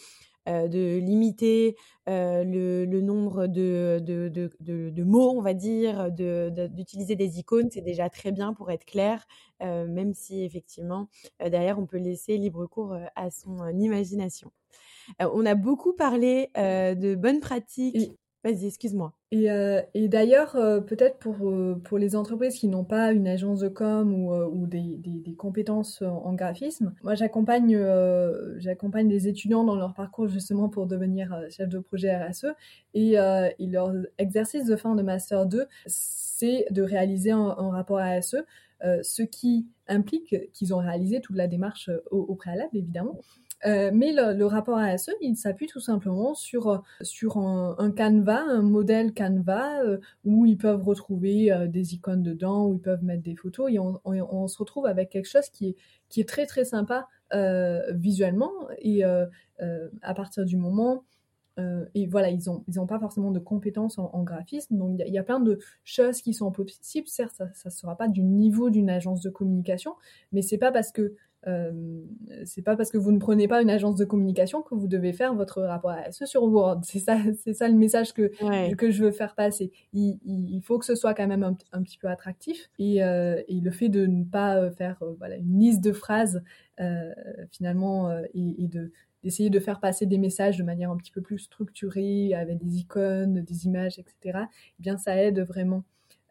euh, 0.47 0.67
de 0.67 0.99
limiter 0.99 1.75
euh, 2.07 2.43
le, 2.45 3.01
nombre 3.01 3.47
de, 3.47 3.99
de, 3.99 5.03
mots, 5.03 5.31
on 5.31 5.41
va 5.41 5.53
dire, 5.53 6.09
d'utiliser 6.11 7.15
des 7.15 7.39
icônes, 7.39 7.69
c'est 7.69 7.81
déjà 7.81 8.09
très 8.09 8.31
bien 8.31 8.53
pour 8.53 8.71
être 8.71 8.85
clair, 8.85 9.25
euh, 9.61 9.87
même 9.87 10.13
si 10.13 10.43
effectivement, 10.43 11.09
derrière, 11.39 11.79
on 11.79 11.85
peut 11.85 11.97
laisser 11.97 12.37
libre 12.37 12.65
cours 12.65 12.97
à 13.15 13.29
son 13.29 13.67
imagination. 13.77 14.51
on 15.19 15.45
a 15.45 15.55
beaucoup 15.55 15.93
parlé 15.93 16.49
de 16.55 17.15
bonnes 17.15 17.39
pratiques. 17.39 18.11
Vas-y, 18.47 18.67
excuse-moi. 18.67 19.11
Et, 19.31 19.51
euh, 19.51 19.81
d'ailleurs, 19.93 20.55
euh, 20.55 20.79
peut-être 20.79 21.17
pour, 21.17 21.49
euh, 21.49 21.75
pour 21.83 21.97
les 21.97 22.15
entreprises 22.15 22.55
qui 22.55 22.69
n'ont 22.69 22.85
pas 22.85 23.11
une 23.11 23.27
agence 23.27 23.59
de 23.59 23.67
com 23.67 24.13
ou, 24.13 24.33
ou 24.33 24.67
des, 24.67 24.95
des, 24.97 25.35
compétences 25.35 26.01
en 26.01 26.33
graphisme, 26.33 26.93
moi 27.03 27.13
j'accompagne 27.13 27.77
j'accompagne 28.57 29.09
des 29.09 29.27
étudiants 29.27 29.65
dans 29.65 29.75
leur 29.75 29.93
parcours 29.93 30.27
justement 30.27 30.69
pour 30.69 30.87
devenir 30.87 31.37
chef 31.49 31.67
de 31.67 31.79
projet 31.79 32.15
RSE 32.15 32.47
et, 32.93 33.15
et, 33.15 33.67
leur 33.67 33.91
exercice 34.17 34.65
de 34.65 34.75
fin 34.77 34.95
de 34.95 35.03
Master 35.03 35.45
2, 35.45 35.65
c'est 35.85 36.65
de 36.71 36.81
réaliser 36.81 37.31
un, 37.31 37.69
rapport 37.69 37.99
RSE, 37.99 38.37
ce 38.81 39.21
qui 39.23 39.67
implique 39.87 40.51
qu'ils 40.53 40.73
ont 40.73 40.79
réalisé 40.79 41.19
toute 41.19 41.35
la 41.35 41.47
démarche 41.47 41.91
au 42.11 42.33
préalable 42.35 42.75
évidemment. 42.77 43.19
Euh, 43.65 43.89
mais 43.93 44.13
le, 44.13 44.45
rapport 44.45 44.77
à 44.77 44.97
SE, 44.97 45.11
il 45.21 45.35
s'appuie 45.35 45.67
tout 45.67 45.79
simplement 45.79 46.35
sur, 46.35 46.69
euh, 46.69 46.77
sur 47.01 47.37
un, 47.37 47.91
canevas, 47.91 48.43
un 48.47 48.61
modèle 48.61 49.13
canevas, 49.13 49.83
euh, 49.83 49.97
où 50.25 50.45
ils 50.45 50.57
peuvent 50.57 50.83
retrouver 50.83 51.51
des 51.67 51.95
icônes 51.95 52.23
dedans, 52.23 52.67
où 52.67 52.75
ils 52.75 52.81
peuvent 52.81 53.03
mettre 53.03 53.23
des 53.23 53.35
photos, 53.35 53.71
et 53.71 53.79
on, 53.79 54.47
se 54.47 54.57
retrouve 54.57 54.85
avec 54.85 55.09
quelque 55.09 55.27
chose 55.27 55.49
qui 55.49 55.69
est, 55.69 55.75
qui 56.09 56.21
est 56.21 56.29
très 56.29 56.45
très 56.45 56.65
sympa 56.65 57.07
visuellement, 57.91 58.51
et 58.79 59.03
à 59.03 60.13
partir 60.13 60.45
du 60.45 60.57
moment... 60.57 61.03
et 61.95 62.07
voilà, 62.07 62.29
ils 62.29 62.43
n'ont 62.47 62.63
ils 62.67 62.79
ont 62.79 62.85
pas 62.87 62.99
forcément 62.99 63.31
de 63.31 63.39
compétences 63.39 63.97
en, 63.97 64.23
graphisme, 64.23 64.77
donc 64.77 65.01
il 65.05 65.13
y, 65.13 65.17
a 65.17 65.23
plein 65.23 65.39
de 65.39 65.59
choses 65.83 66.21
qui 66.21 66.33
sont 66.33 66.51
possibles. 66.51 67.07
Certes, 67.07 67.35
ça 67.35 67.69
ne 67.69 67.71
sera 67.71 67.95
pas 67.97 68.07
du 68.07 68.23
niveau 68.23 68.69
d'une 68.69 68.89
agence 68.89 69.21
de 69.21 69.29
communication, 69.29 69.95
mais 70.31 70.41
c'est 70.41 70.59
pas 70.59 70.71
parce 70.71 70.91
que 70.91 71.15
euh, 71.45 71.71
c'est 72.45 72.63
pas 72.63 72.75
parce 72.75 72.91
que 72.91 72.97
vous 72.97 73.11
ne 73.11 73.19
prenez 73.19 73.47
pas 73.47 73.61
une 73.61 73.69
agence 73.69 73.95
de 73.95 74.05
communication 74.05 74.61
que 74.61 74.73
vous 74.75 74.87
devez 74.87 75.13
faire 75.13 75.35
votre 75.35 75.61
rapport 75.61 75.91
à 75.91 76.11
SE 76.11 76.25
sur 76.25 76.43
Word. 76.43 76.81
C'est 76.83 76.99
ça, 76.99 77.17
c'est 77.43 77.53
ça 77.53 77.67
le 77.67 77.75
message 77.75 78.13
que, 78.13 78.31
que 78.75 78.91
je 78.91 79.03
veux 79.03 79.11
faire 79.11 79.35
passer. 79.35 79.71
Il, 79.93 80.19
il, 80.25 80.61
faut 80.61 80.79
que 80.79 80.85
ce 80.85 80.95
soit 80.95 81.13
quand 81.13 81.27
même 81.27 81.43
un, 81.43 81.57
un 81.71 81.83
petit 81.83 81.97
peu 81.97 82.07
attractif 82.07 82.69
et, 82.79 83.03
euh, 83.03 83.41
et, 83.47 83.61
le 83.61 83.71
fait 83.71 83.89
de 83.89 84.05
ne 84.05 84.23
pas 84.23 84.57
euh, 84.57 84.71
faire 84.71 84.97
euh, 85.01 85.13
voilà, 85.19 85.35
une 85.35 85.59
liste 85.59 85.83
de 85.83 85.91
phrases 85.91 86.43
finalement 87.51 88.15
et, 88.35 88.63
et 88.63 88.67
de 88.67 88.91
d'essayer 89.23 89.49
de 89.49 89.59
faire 89.59 89.79
passer 89.79 90.05
des 90.05 90.19
messages 90.19 90.57
de 90.57 90.63
manière 90.63 90.91
un 90.91 90.97
petit 90.97 91.11
peu 91.11 91.21
plus 91.21 91.39
structurée 91.39 92.35
avec 92.35 92.59
des 92.59 92.77
icônes, 92.77 93.41
des 93.41 93.65
images, 93.65 93.97
etc. 93.97 94.13
Eh 94.79 94.81
bien, 94.81 94.97
ça 94.97 95.17
aide 95.17 95.39
vraiment 95.39 95.83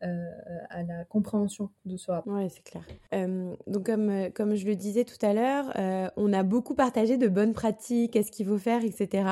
euh, 0.03 0.29
à 0.69 0.83
la 0.83 1.07
compréhension 1.07 1.71
de 1.87 1.97
soi. 1.97 2.23
Oui, 2.27 2.51
c'est 2.51 2.63
clair. 2.63 2.85
Euh, 3.15 3.55
donc, 3.67 3.87
comme, 3.87 4.11
euh, 4.11 4.29
comme 4.29 4.55
je 4.55 4.67
le 4.67 4.77
disais 4.77 5.05
tout 5.05 5.25
à 5.25 5.33
l'heure, 5.33 5.73
on 6.19 6.35
a 6.35 6.43
beaucoup 6.43 6.75
partagé 6.75 7.17
de 7.17 7.29
bonnes 7.29 7.55
pratiques, 7.55 8.13
qu'est-ce 8.13 8.31
qu'il 8.31 8.47
faut 8.47 8.59
faire, 8.59 8.85
etc. 8.85 9.27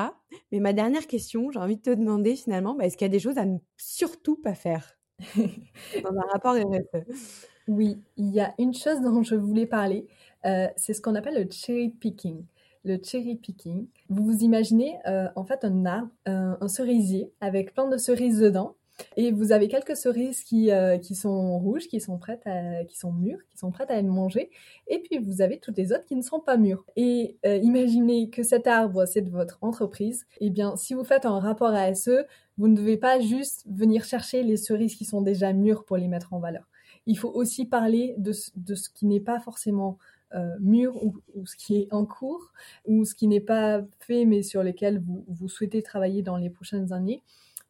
Mais 0.51 0.59
ma 0.59 0.73
dernière 0.73 1.05
question, 1.05 1.51
j'ai 1.51 1.59
envie 1.59 1.77
de 1.77 1.83
te 1.83 1.91
demander 1.91 2.35
finalement, 2.35 2.73
bah, 2.73 2.85
est-ce 2.85 2.97
qu'il 2.97 3.05
y 3.05 3.09
a 3.09 3.11
des 3.11 3.19
choses 3.19 3.37
à 3.37 3.45
ne 3.45 3.59
surtout 3.77 4.37
pas 4.37 4.55
faire 4.55 4.97
dans 5.37 6.17
un 6.17 6.27
rapport 6.33 6.55
RSE 6.55 7.03
Oui, 7.67 8.01
il 8.17 8.31
y 8.31 8.39
a 8.39 8.55
une 8.57 8.73
chose 8.73 9.01
dont 9.01 9.21
je 9.21 9.35
voulais 9.35 9.67
parler, 9.67 10.07
c'est 10.43 10.93
ce 10.93 11.01
qu'on 11.01 11.13
appelle 11.13 11.43
le 11.43 11.49
cherry 11.51 11.89
picking 11.89 12.43
le 12.83 12.99
cherry 13.03 13.35
picking. 13.35 13.87
Vous 14.09 14.23
vous 14.23 14.43
imaginez 14.43 14.99
en 15.35 15.43
fait 15.43 15.63
un 15.63 15.85
arbre, 15.85 16.09
un, 16.25 16.67
cerisier 16.67 17.31
avec 17.41 17.73
plein 17.73 17.87
de 17.87 17.97
cerises 17.97 18.39
dedans 18.39 18.75
et 19.17 19.31
vous 19.31 19.51
avez 19.51 19.67
quelques 19.67 19.95
cerises 19.95 20.43
qui, 20.43 20.71
euh, 20.71 20.97
qui 20.97 21.15
sont 21.15 21.59
rouges, 21.59 21.87
qui 21.87 21.99
sont 21.99 22.17
prêtes 22.17 22.45
à, 22.45 22.83
qui 22.85 22.97
sont 22.97 23.11
mûres, 23.11 23.45
qui 23.49 23.57
sont 23.57 23.71
prêtes 23.71 23.91
à 23.91 23.97
être 23.97 24.05
mangées. 24.05 24.49
Et 24.87 24.99
puis 24.99 25.17
vous 25.17 25.41
avez 25.41 25.59
toutes 25.59 25.77
les 25.77 25.91
autres 25.91 26.05
qui 26.05 26.15
ne 26.15 26.21
sont 26.21 26.39
pas 26.39 26.57
mûres. 26.57 26.85
Et 26.95 27.37
euh, 27.45 27.57
imaginez 27.57 28.29
que 28.29 28.43
cet 28.43 28.67
arbre, 28.67 29.05
c'est 29.05 29.21
de 29.21 29.29
votre 29.29 29.57
entreprise. 29.61 30.25
Eh 30.39 30.49
bien, 30.49 30.75
si 30.75 30.93
vous 30.93 31.03
faites 31.03 31.25
un 31.25 31.39
rapport 31.39 31.73
à 31.73 31.93
SE, 31.93 32.25
vous 32.57 32.67
ne 32.67 32.75
devez 32.75 32.97
pas 32.97 33.19
juste 33.19 33.65
venir 33.69 34.03
chercher 34.03 34.43
les 34.43 34.57
cerises 34.57 34.95
qui 34.95 35.05
sont 35.05 35.21
déjà 35.21 35.53
mûres 35.53 35.83
pour 35.83 35.97
les 35.97 36.07
mettre 36.07 36.33
en 36.33 36.39
valeur. 36.39 36.67
Il 37.05 37.17
faut 37.17 37.31
aussi 37.31 37.65
parler 37.65 38.15
de, 38.17 38.33
de 38.55 38.75
ce 38.75 38.89
qui 38.89 39.05
n'est 39.05 39.19
pas 39.19 39.39
forcément 39.39 39.97
euh, 40.33 40.55
mûr 40.59 40.95
ou, 41.03 41.45
ce 41.45 41.55
qui 41.55 41.77
est 41.77 41.93
en 41.93 42.05
cours 42.05 42.51
ou 42.85 43.05
ce 43.05 43.13
qui 43.13 43.27
n'est 43.27 43.39
pas 43.39 43.81
fait 43.99 44.25
mais 44.25 44.41
sur 44.41 44.63
lesquels 44.63 44.99
vous, 44.99 45.23
vous 45.27 45.47
souhaitez 45.47 45.81
travailler 45.83 46.23
dans 46.23 46.35
les 46.35 46.49
prochaines 46.49 46.91
années. 46.91 47.21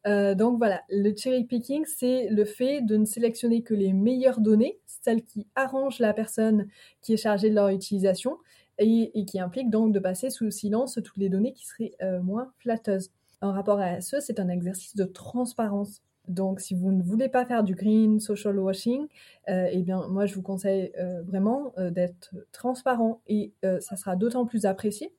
Euh, 0.06 0.34
donc 0.34 0.58
voilà, 0.58 0.82
le 0.88 1.14
cherry 1.16 1.44
picking, 1.44 1.84
c'est 1.84 2.28
le 2.30 2.44
fait 2.44 2.80
de 2.80 2.96
ne 2.96 3.04
sélectionner 3.04 3.62
que 3.62 3.74
les 3.74 3.92
meilleures 3.92 4.40
données, 4.40 4.78
celles 4.86 5.24
qui 5.24 5.46
arrangent 5.54 5.98
la 5.98 6.14
personne 6.14 6.68
qui 7.02 7.14
est 7.14 7.16
chargée 7.16 7.50
de 7.50 7.54
leur 7.54 7.68
utilisation, 7.68 8.38
et, 8.78 9.24
qui 9.24 9.40
implique 9.40 9.70
donc 9.70 9.92
de 9.92 9.98
passer 9.98 10.28
sous 10.28 10.50
silence 10.50 10.98
toutes 11.02 11.16
les 11.16 11.30
données 11.30 11.54
qui 11.54 11.66
seraient 11.66 11.94
euh, 12.02 12.20
moins 12.20 12.52
flatteuses. 12.58 13.10
En 13.40 13.52
rapport 13.52 13.80
à 13.80 14.02
ce, 14.02 14.20
c'est 14.20 14.38
un 14.38 14.48
exercice 14.48 14.94
de 14.94 15.04
transparence. 15.04 16.02
Donc, 16.28 16.60
si 16.60 16.74
vous 16.74 16.92
ne 16.92 17.02
voulez 17.02 17.28
pas 17.28 17.46
faire 17.46 17.64
du 17.64 17.74
green 17.74 18.20
social 18.20 18.58
washing, 18.58 19.06
euh, 19.48 19.68
eh 19.70 19.82
bien, 19.82 20.06
moi, 20.08 20.26
je 20.26 20.34
vous 20.34 20.42
conseille 20.42 20.92
vraiment 21.24 21.72
d'être 21.78 22.34
transparent 22.52 23.20
et 23.28 23.52
ça 23.80 23.96
sera 23.96 24.16
d'autant 24.16 24.44
plus 24.44 24.66
apprécié 24.66 25.12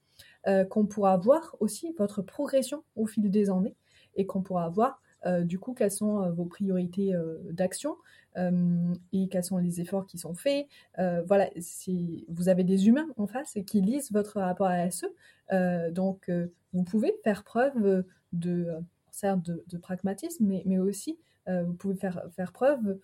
qu'on 0.69 0.85
pourra 0.85 1.17
voir 1.17 1.55
aussi 1.59 1.93
votre 1.97 2.21
progression 2.21 2.83
au 2.95 3.05
fil 3.05 3.29
des 3.31 3.49
années 3.49 3.75
et 4.17 4.25
qu'on 4.25 4.41
pourra 4.41 4.69
voir 4.69 5.01
euh, 5.25 5.41
du 5.41 5.57
coup 5.57 5.73
quelles 5.73 5.91
sont 5.91 6.21
euh, 6.21 6.31
vos 6.31 6.45
priorités 6.45 7.15
euh, 7.15 7.37
d'action 7.51 7.95
et 9.13 9.29
quels 9.29 9.43
sont 9.43 9.57
les 9.57 9.81
efforts 9.81 10.05
qui 10.05 10.19
sont 10.19 10.35
faits. 10.35 10.67
voilà, 11.25 11.49
si 11.57 12.23
vous 12.29 12.49
avez 12.49 12.63
des 12.63 12.87
humains 12.87 13.07
en 13.17 13.25
face 13.25 13.57
qui 13.65 13.81
lisent 13.81 14.11
votre 14.11 14.39
rapport 14.39 14.67
à 14.67 14.91
SE, 14.91 15.07
donc 15.91 16.29
vous 16.71 16.83
pouvez 16.83 17.15
faire 17.23 17.43
preuve 17.43 18.05
de, 18.33 18.67
certes 19.09 19.41
de, 19.41 19.77
pragmatisme, 19.79 20.45
mais, 20.45 20.61
mais 20.67 20.77
aussi 20.77 21.17
vous 21.47 21.73
pouvez 21.73 21.95
faire, 21.95 22.21
faire 22.35 22.51
preuve 22.51 22.99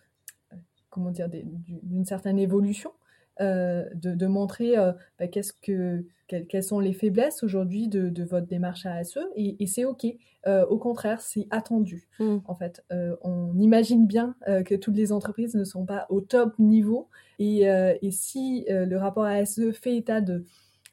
comment 0.91 1.09
dire, 1.09 1.29
d'une 1.29 2.05
certaine 2.05 2.37
évolution 2.37 2.91
euh, 3.41 3.85
de, 3.95 4.27
montrer 4.27 4.77
euh, 4.77 4.91
bah, 5.17 5.27
qu'est-ce 5.27 5.53
que, 5.53 6.05
quelles 6.27 6.63
sont 6.63 6.79
les 6.79 6.93
faiblesses 6.93 7.41
aujourd'hui 7.41 7.87
de, 7.87 8.23
votre 8.23 8.45
démarche 8.45 8.85
ASE 8.85 9.17
et, 9.35 9.55
et 9.59 9.65
c'est 9.65 9.85
ok. 9.85 10.05
Euh, 10.45 10.65
au 10.67 10.77
contraire, 10.77 11.21
c'est 11.21 11.47
attendu. 11.49 12.07
Mm. 12.19 12.37
En 12.45 12.55
fait, 12.55 12.83
on 13.21 13.57
imagine 13.59 14.05
bien 14.05 14.35
que 14.65 14.75
toutes 14.75 14.95
les 14.95 15.11
entreprises 15.11 15.55
ne 15.55 15.63
sont 15.63 15.85
pas 15.85 16.05
au 16.09 16.21
top 16.21 16.57
niveau 16.59 17.09
et, 17.39 17.61
et 17.63 18.11
si 18.11 18.65
le 18.69 18.95
rapport 18.97 19.25
ASE 19.25 19.71
fait 19.71 19.97
état 19.97 20.21
de, 20.21 20.45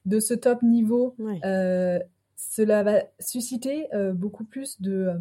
de 0.07 0.19
ce 0.19 0.35
top 0.35 0.63
niveau, 0.63 1.15
cela 2.37 2.83
va 2.83 3.03
susciter 3.19 3.89
beaucoup 4.15 4.45
plus 4.45 4.81
de 4.81 5.13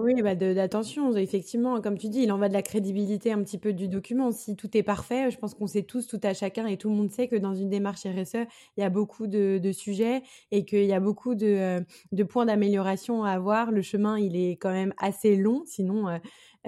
Oui, 0.00 0.22
bah 0.22 0.36
d'attention, 0.36 1.16
effectivement, 1.16 1.80
comme 1.80 1.98
tu 1.98 2.08
dis, 2.08 2.22
il 2.22 2.30
en 2.30 2.38
va 2.38 2.48
de 2.48 2.52
la 2.52 2.62
crédibilité 2.62 3.32
un 3.32 3.42
petit 3.42 3.58
peu 3.58 3.72
du 3.72 3.88
document. 3.88 4.30
Si 4.30 4.54
tout 4.54 4.76
est 4.76 4.84
parfait, 4.84 5.28
je 5.32 5.38
pense 5.38 5.54
qu'on 5.54 5.66
sait 5.66 5.82
tous, 5.82 6.06
tout 6.06 6.20
à 6.22 6.34
chacun, 6.34 6.66
et 6.68 6.76
tout 6.76 6.88
le 6.88 6.94
monde 6.94 7.10
sait 7.10 7.26
que 7.26 7.34
dans 7.34 7.52
une 7.56 7.68
démarche 7.68 8.06
RSE, 8.06 8.46
il 8.76 8.80
y 8.80 8.82
a 8.84 8.90
beaucoup 8.90 9.26
de, 9.26 9.60
sujets 9.72 10.22
et 10.52 10.64
qu'il 10.64 10.84
y 10.84 10.92
a 10.92 11.00
beaucoup 11.00 11.34
de, 11.34 11.84
points 12.28 12.46
d'amélioration 12.46 13.24
à 13.24 13.32
avoir. 13.32 13.72
Le 13.72 13.82
chemin, 13.82 14.16
il 14.16 14.36
est 14.36 14.52
quand 14.52 14.70
même 14.70 14.94
assez 14.98 15.34
long, 15.36 15.64
sinon 15.66 16.08
euh, 16.08 16.18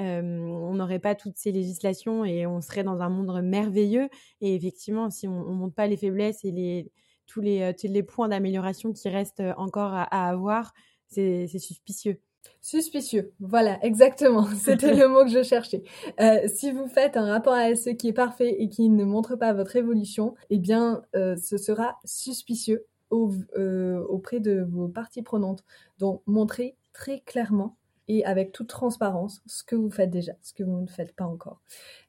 euh, 0.01 0.21
on 0.23 0.75
n'aurait 0.75 0.99
pas 0.99 1.15
toutes 1.15 1.37
ces 1.37 1.53
législations 1.53 2.25
et 2.25 2.47
on 2.47 2.61
serait 2.61 2.83
dans 2.83 3.01
un 3.01 3.11
monde 3.11 3.41
merveilleux. 3.45 4.09
Et 4.41 4.57
effectivement, 4.57 5.09
si 5.09 5.29
on 5.29 5.51
ne 5.51 5.55
montre 5.55 5.75
pas 5.77 5.87
les 5.87 5.97
faiblesses 5.97 6.45
et 6.45 6.51
les, 6.51 6.91
tous, 7.29 7.41
les 7.41 8.03
points 8.03 8.29
d'amélioration 8.29 8.93
qui 8.93 9.09
restent 9.09 9.43
encore 9.57 9.93
à 9.95 10.29
avoir, 10.29 10.73
c'est 11.07 11.47
suspicieux. 11.47 12.21
Suspicieux, 12.63 13.33
voilà, 13.41 13.79
exactement, 13.83 14.47
c'était 14.59 14.95
le 14.95 15.09
mot 15.09 15.25
que 15.25 15.31
je 15.31 15.43
cherchais. 15.43 15.83
Euh, 16.21 16.47
si 16.47 16.71
vous 16.71 16.87
faites 16.89 17.17
un 17.17 17.27
rapport 17.27 17.55
ASE 17.55 17.91
qui 17.99 18.09
est 18.09 18.13
parfait 18.13 18.55
et 18.59 18.69
qui 18.69 18.91
ne 18.91 19.05
montre 19.05 19.35
pas 19.37 19.55
votre 19.55 19.77
évolution, 19.77 20.35
eh 20.51 20.59
bien, 20.59 21.03
euh, 21.17 21.37
ce 21.37 21.57
sera 21.57 21.99
suspicieux 22.05 22.85
euh, 23.13 24.05
auprès 24.09 24.41
de 24.41 24.61
vos 24.71 24.89
parties 24.89 25.23
prenantes. 25.23 25.65
Donc, 25.99 26.23
montrez 26.27 26.77
très 26.93 27.21
clairement 27.21 27.77
et 28.09 28.25
avec 28.27 28.53
toute 28.53 28.69
transparence 28.69 29.43
ce 29.47 29.65
que 29.65 29.75
vous 29.75 29.91
faites 29.91 30.11
déjà, 30.11 30.33
ce 30.43 30.53
que 30.53 30.63
vous 30.63 30.81
ne 30.81 30.87
faites 30.87 31.15
pas 31.15 31.25
encore. 31.25 31.61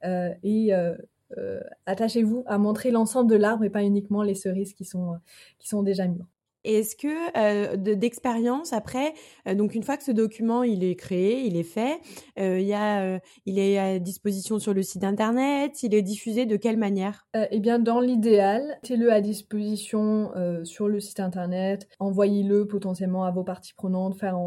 et 0.03 0.73
attachez-vous 1.85 2.43
à 2.45 2.57
montrer 2.57 2.91
l'ensemble 2.91 3.29
de 3.31 3.37
l'arbre 3.37 3.63
et 3.63 3.69
pas 3.69 3.83
uniquement 3.83 4.21
les 4.21 4.35
cerises 4.35 4.73
qui 4.73 4.83
sont, 4.83 5.17
qui 5.59 5.69
sont 5.69 5.81
déjà 5.81 6.07
mûres. 6.07 6.27
Est-ce 6.63 6.95
que 6.95 7.07
euh, 7.37 7.75
d'expérience 7.75 8.71
après, 8.71 9.13
euh, 9.47 9.55
donc 9.55 9.73
une 9.73 9.83
fois 9.83 9.97
que 9.97 10.03
ce 10.03 10.11
document 10.11 10.63
il 10.63 10.83
est 10.83 10.95
créé, 10.95 11.41
il 11.41 11.57
est 11.57 11.63
fait, 11.63 11.99
euh, 12.39 12.59
il, 12.59 12.67
y 12.67 12.73
a, 12.73 13.19
il 13.45 13.57
est 13.57 13.79
à 13.79 13.99
disposition 13.99 14.59
sur 14.59 14.73
le 14.73 14.83
site 14.83 15.03
internet, 15.03 15.81
il 15.81 15.95
est 15.95 16.03
diffusé 16.03 16.45
de 16.45 16.55
quelle 16.57 16.77
manière? 16.77 17.25
Eh 17.49 17.59
bien, 17.59 17.79
dans 17.79 17.99
l'idéal, 17.99 18.63
mettez-le 18.83 19.11
à 19.11 19.21
disposition 19.21 20.31
sur 20.63 20.87
le 20.87 20.99
site 20.99 21.19
internet, 21.19 21.87
envoyez-le 21.99 22.67
potentiellement 22.67 23.23
à 23.23 23.31
vos 23.31 23.43
parties 23.43 23.73
prenantes, 23.73 24.15
faire 24.15 24.37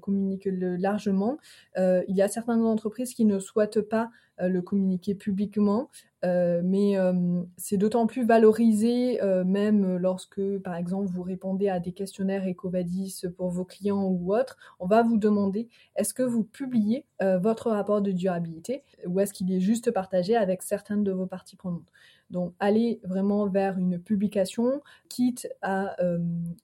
communiquer-le 0.00 0.76
largement. 0.76 1.38
il 1.76 2.16
y 2.16 2.22
a 2.22 2.28
certaines 2.28 2.62
entreprises 2.62 3.14
qui 3.14 3.24
ne 3.24 3.38
souhaitent 3.38 3.82
pas 3.82 4.10
le 4.38 4.62
communiquer 4.62 5.14
publiquement. 5.14 5.88
Euh, 6.24 6.60
mais 6.62 6.98
euh, 6.98 7.42
c'est 7.56 7.78
d'autant 7.78 8.06
plus 8.06 8.26
valorisé, 8.26 9.22
euh, 9.22 9.42
même 9.44 9.96
lorsque, 9.96 10.40
par 10.58 10.74
exemple, 10.76 11.06
vous 11.06 11.22
répondez 11.22 11.68
à 11.68 11.80
des 11.80 11.92
questionnaires 11.92 12.46
EcoVadis 12.46 13.22
pour 13.36 13.48
vos 13.50 13.64
clients 13.64 14.04
ou 14.04 14.34
autres, 14.34 14.58
on 14.80 14.86
va 14.86 15.02
vous 15.02 15.16
demander 15.16 15.68
est-ce 15.96 16.12
que 16.12 16.22
vous 16.22 16.44
publiez 16.44 17.06
votre 17.20 17.70
rapport 17.70 18.00
de 18.00 18.12
durabilité 18.12 18.82
ou 19.06 19.20
est-ce 19.20 19.32
qu'il 19.34 19.52
est 19.52 19.60
juste 19.60 19.90
partagé 19.90 20.36
avec 20.36 20.62
certaines 20.62 21.04
de 21.04 21.12
vos 21.12 21.26
parties 21.26 21.56
prenantes? 21.56 21.90
Donc, 22.30 22.54
allez 22.60 23.00
vraiment 23.04 23.46
vers 23.46 23.78
une 23.78 23.98
publication, 23.98 24.82
quitte 25.08 25.48
à 25.62 25.96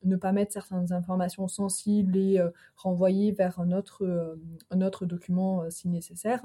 ne 0.04 0.16
pas 0.16 0.32
mettre 0.32 0.52
certaines 0.52 0.92
informations 0.92 1.48
sensibles 1.48 2.16
et 2.16 2.40
renvoyer 2.76 3.32
vers 3.32 3.58
un 3.60 3.72
autre, 3.72 4.38
un 4.70 4.80
autre 4.80 5.06
document 5.06 5.68
si 5.70 5.88
nécessaire. 5.88 6.44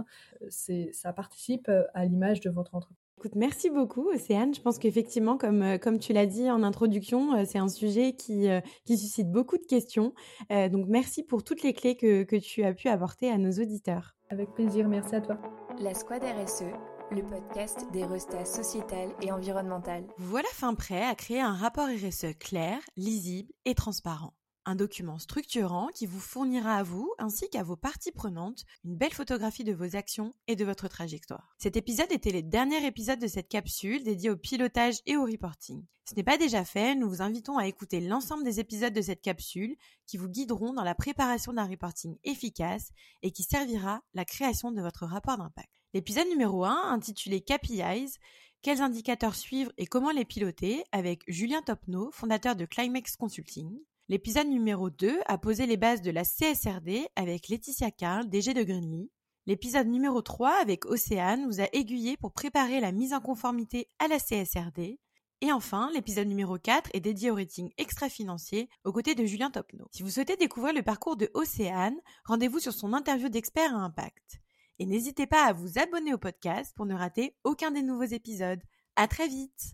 Ça 0.49 1.13
participe 1.13 1.71
à 1.93 2.05
l'image 2.05 2.41
de 2.41 2.49
votre 2.49 2.75
entreprise. 2.75 2.97
Écoute, 3.17 3.35
merci 3.35 3.69
beaucoup, 3.69 4.09
Océane. 4.09 4.55
Je 4.55 4.61
pense 4.61 4.79
qu'effectivement, 4.79 5.37
comme, 5.37 5.77
comme 5.79 5.99
tu 5.99 6.11
l'as 6.11 6.25
dit 6.25 6.49
en 6.49 6.63
introduction, 6.63 7.45
c'est 7.45 7.59
un 7.59 7.69
sujet 7.69 8.13
qui, 8.13 8.47
qui 8.85 8.97
suscite 8.97 9.31
beaucoup 9.31 9.57
de 9.57 9.65
questions. 9.65 10.13
donc, 10.49 10.87
merci 10.87 11.21
pour 11.21 11.43
toutes 11.43 11.61
les 11.61 11.73
clés 11.73 11.95
que, 11.95 12.23
que 12.23 12.35
tu 12.35 12.63
as 12.63 12.73
pu 12.73 12.87
apporter 12.87 13.29
à 13.29 13.37
nos 13.37 13.51
auditeurs. 13.51 14.15
Avec 14.31 14.53
plaisir, 14.53 14.87
merci 14.87 15.15
à 15.15 15.21
toi. 15.21 15.37
La 15.79 15.93
Squad 15.93 16.23
RSE 16.23 16.63
le 17.11 17.23
podcast 17.23 17.85
des 17.91 18.05
restats 18.05 18.45
sociétales 18.45 19.13
et 19.21 19.31
environnementales. 19.31 20.05
Voilà 20.17 20.47
fin 20.53 20.73
prêt 20.75 21.03
à 21.03 21.13
créer 21.13 21.41
un 21.41 21.53
rapport 21.53 21.87
RSE 21.87 22.37
clair, 22.39 22.79
lisible 22.95 23.51
et 23.65 23.75
transparent. 23.75 24.33
Un 24.63 24.75
document 24.75 25.19
structurant 25.19 25.87
qui 25.93 26.05
vous 26.05 26.19
fournira 26.19 26.75
à 26.75 26.83
vous 26.83 27.11
ainsi 27.17 27.49
qu'à 27.49 27.63
vos 27.63 27.75
parties 27.75 28.11
prenantes 28.11 28.63
une 28.85 28.95
belle 28.95 29.11
photographie 29.11 29.65
de 29.65 29.73
vos 29.73 29.97
actions 29.97 30.33
et 30.47 30.55
de 30.55 30.63
votre 30.63 30.87
trajectoire. 30.87 31.53
Cet 31.57 31.75
épisode 31.75 32.11
était 32.11 32.31
le 32.31 32.43
dernier 32.43 32.85
épisode 32.85 33.19
de 33.19 33.27
cette 33.27 33.49
capsule 33.49 34.03
dédiée 34.03 34.29
au 34.29 34.37
pilotage 34.37 34.99
et 35.05 35.17
au 35.17 35.25
reporting. 35.25 35.83
Ce 36.09 36.15
n'est 36.15 36.23
pas 36.23 36.37
déjà 36.37 36.63
fait, 36.63 36.95
nous 36.95 37.09
vous 37.09 37.21
invitons 37.21 37.57
à 37.57 37.67
écouter 37.67 37.99
l'ensemble 37.99 38.43
des 38.43 38.59
épisodes 38.59 38.93
de 38.93 39.01
cette 39.01 39.21
capsule 39.21 39.75
qui 40.05 40.17
vous 40.17 40.29
guideront 40.29 40.73
dans 40.73 40.83
la 40.83 40.95
préparation 40.95 41.51
d'un 41.51 41.67
reporting 41.67 42.17
efficace 42.23 42.91
et 43.21 43.31
qui 43.31 43.43
servira 43.43 44.01
la 44.13 44.25
création 44.25 44.71
de 44.71 44.81
votre 44.81 45.05
rapport 45.05 45.37
d'impact. 45.37 45.80
L'épisode 45.93 46.29
numéro 46.29 46.63
1, 46.63 46.93
intitulé 46.93 47.41
KPIs, 47.41 48.17
quels 48.61 48.79
indicateurs 48.79 49.35
suivre 49.35 49.73
et 49.77 49.85
comment 49.85 50.11
les 50.11 50.23
piloter, 50.23 50.85
avec 50.93 51.21
Julien 51.27 51.61
Topneau, 51.61 52.11
fondateur 52.13 52.55
de 52.55 52.63
Climax 52.63 53.17
Consulting. 53.17 53.77
L'épisode 54.07 54.47
numéro 54.47 54.89
2 54.89 55.19
a 55.25 55.37
posé 55.37 55.65
les 55.65 55.75
bases 55.75 56.01
de 56.01 56.09
la 56.09 56.23
CSRD 56.23 57.09
avec 57.17 57.49
Laetitia 57.49 57.91
Carl, 57.91 58.29
DG 58.29 58.53
de 58.53 58.63
Greenly. 58.63 59.11
L'épisode 59.47 59.87
numéro 59.87 60.21
3 60.21 60.61
avec 60.61 60.85
Océane 60.85 61.45
vous 61.45 61.59
a 61.59 61.67
aiguillé 61.73 62.15
pour 62.15 62.31
préparer 62.31 62.79
la 62.79 62.93
mise 62.93 63.13
en 63.13 63.19
conformité 63.19 63.89
à 63.99 64.07
la 64.07 64.17
CSRD. 64.17 64.97
Et 65.41 65.51
enfin, 65.51 65.89
l'épisode 65.93 66.27
numéro 66.29 66.57
4 66.57 66.91
est 66.93 67.01
dédié 67.01 67.31
au 67.31 67.35
rating 67.35 67.69
extra-financier 67.77 68.69
aux 68.85 68.93
côtés 68.93 69.15
de 69.15 69.25
Julien 69.25 69.51
Topneau. 69.51 69.89
Si 69.91 70.03
vous 70.03 70.11
souhaitez 70.11 70.37
découvrir 70.37 70.73
le 70.73 70.83
parcours 70.83 71.17
de 71.17 71.29
Océane, 71.33 71.99
rendez-vous 72.23 72.59
sur 72.59 72.71
son 72.71 72.93
interview 72.93 73.27
d'expert 73.27 73.75
à 73.75 73.79
impact. 73.79 74.41
Et 74.79 74.85
n'hésitez 74.85 75.27
pas 75.27 75.45
à 75.45 75.53
vous 75.53 75.77
abonner 75.79 76.13
au 76.13 76.17
podcast 76.17 76.73
pour 76.75 76.85
ne 76.85 76.95
rater 76.95 77.35
aucun 77.43 77.71
des 77.71 77.83
nouveaux 77.83 78.03
épisodes. 78.03 78.61
À 78.95 79.07
très 79.07 79.27
vite! 79.27 79.69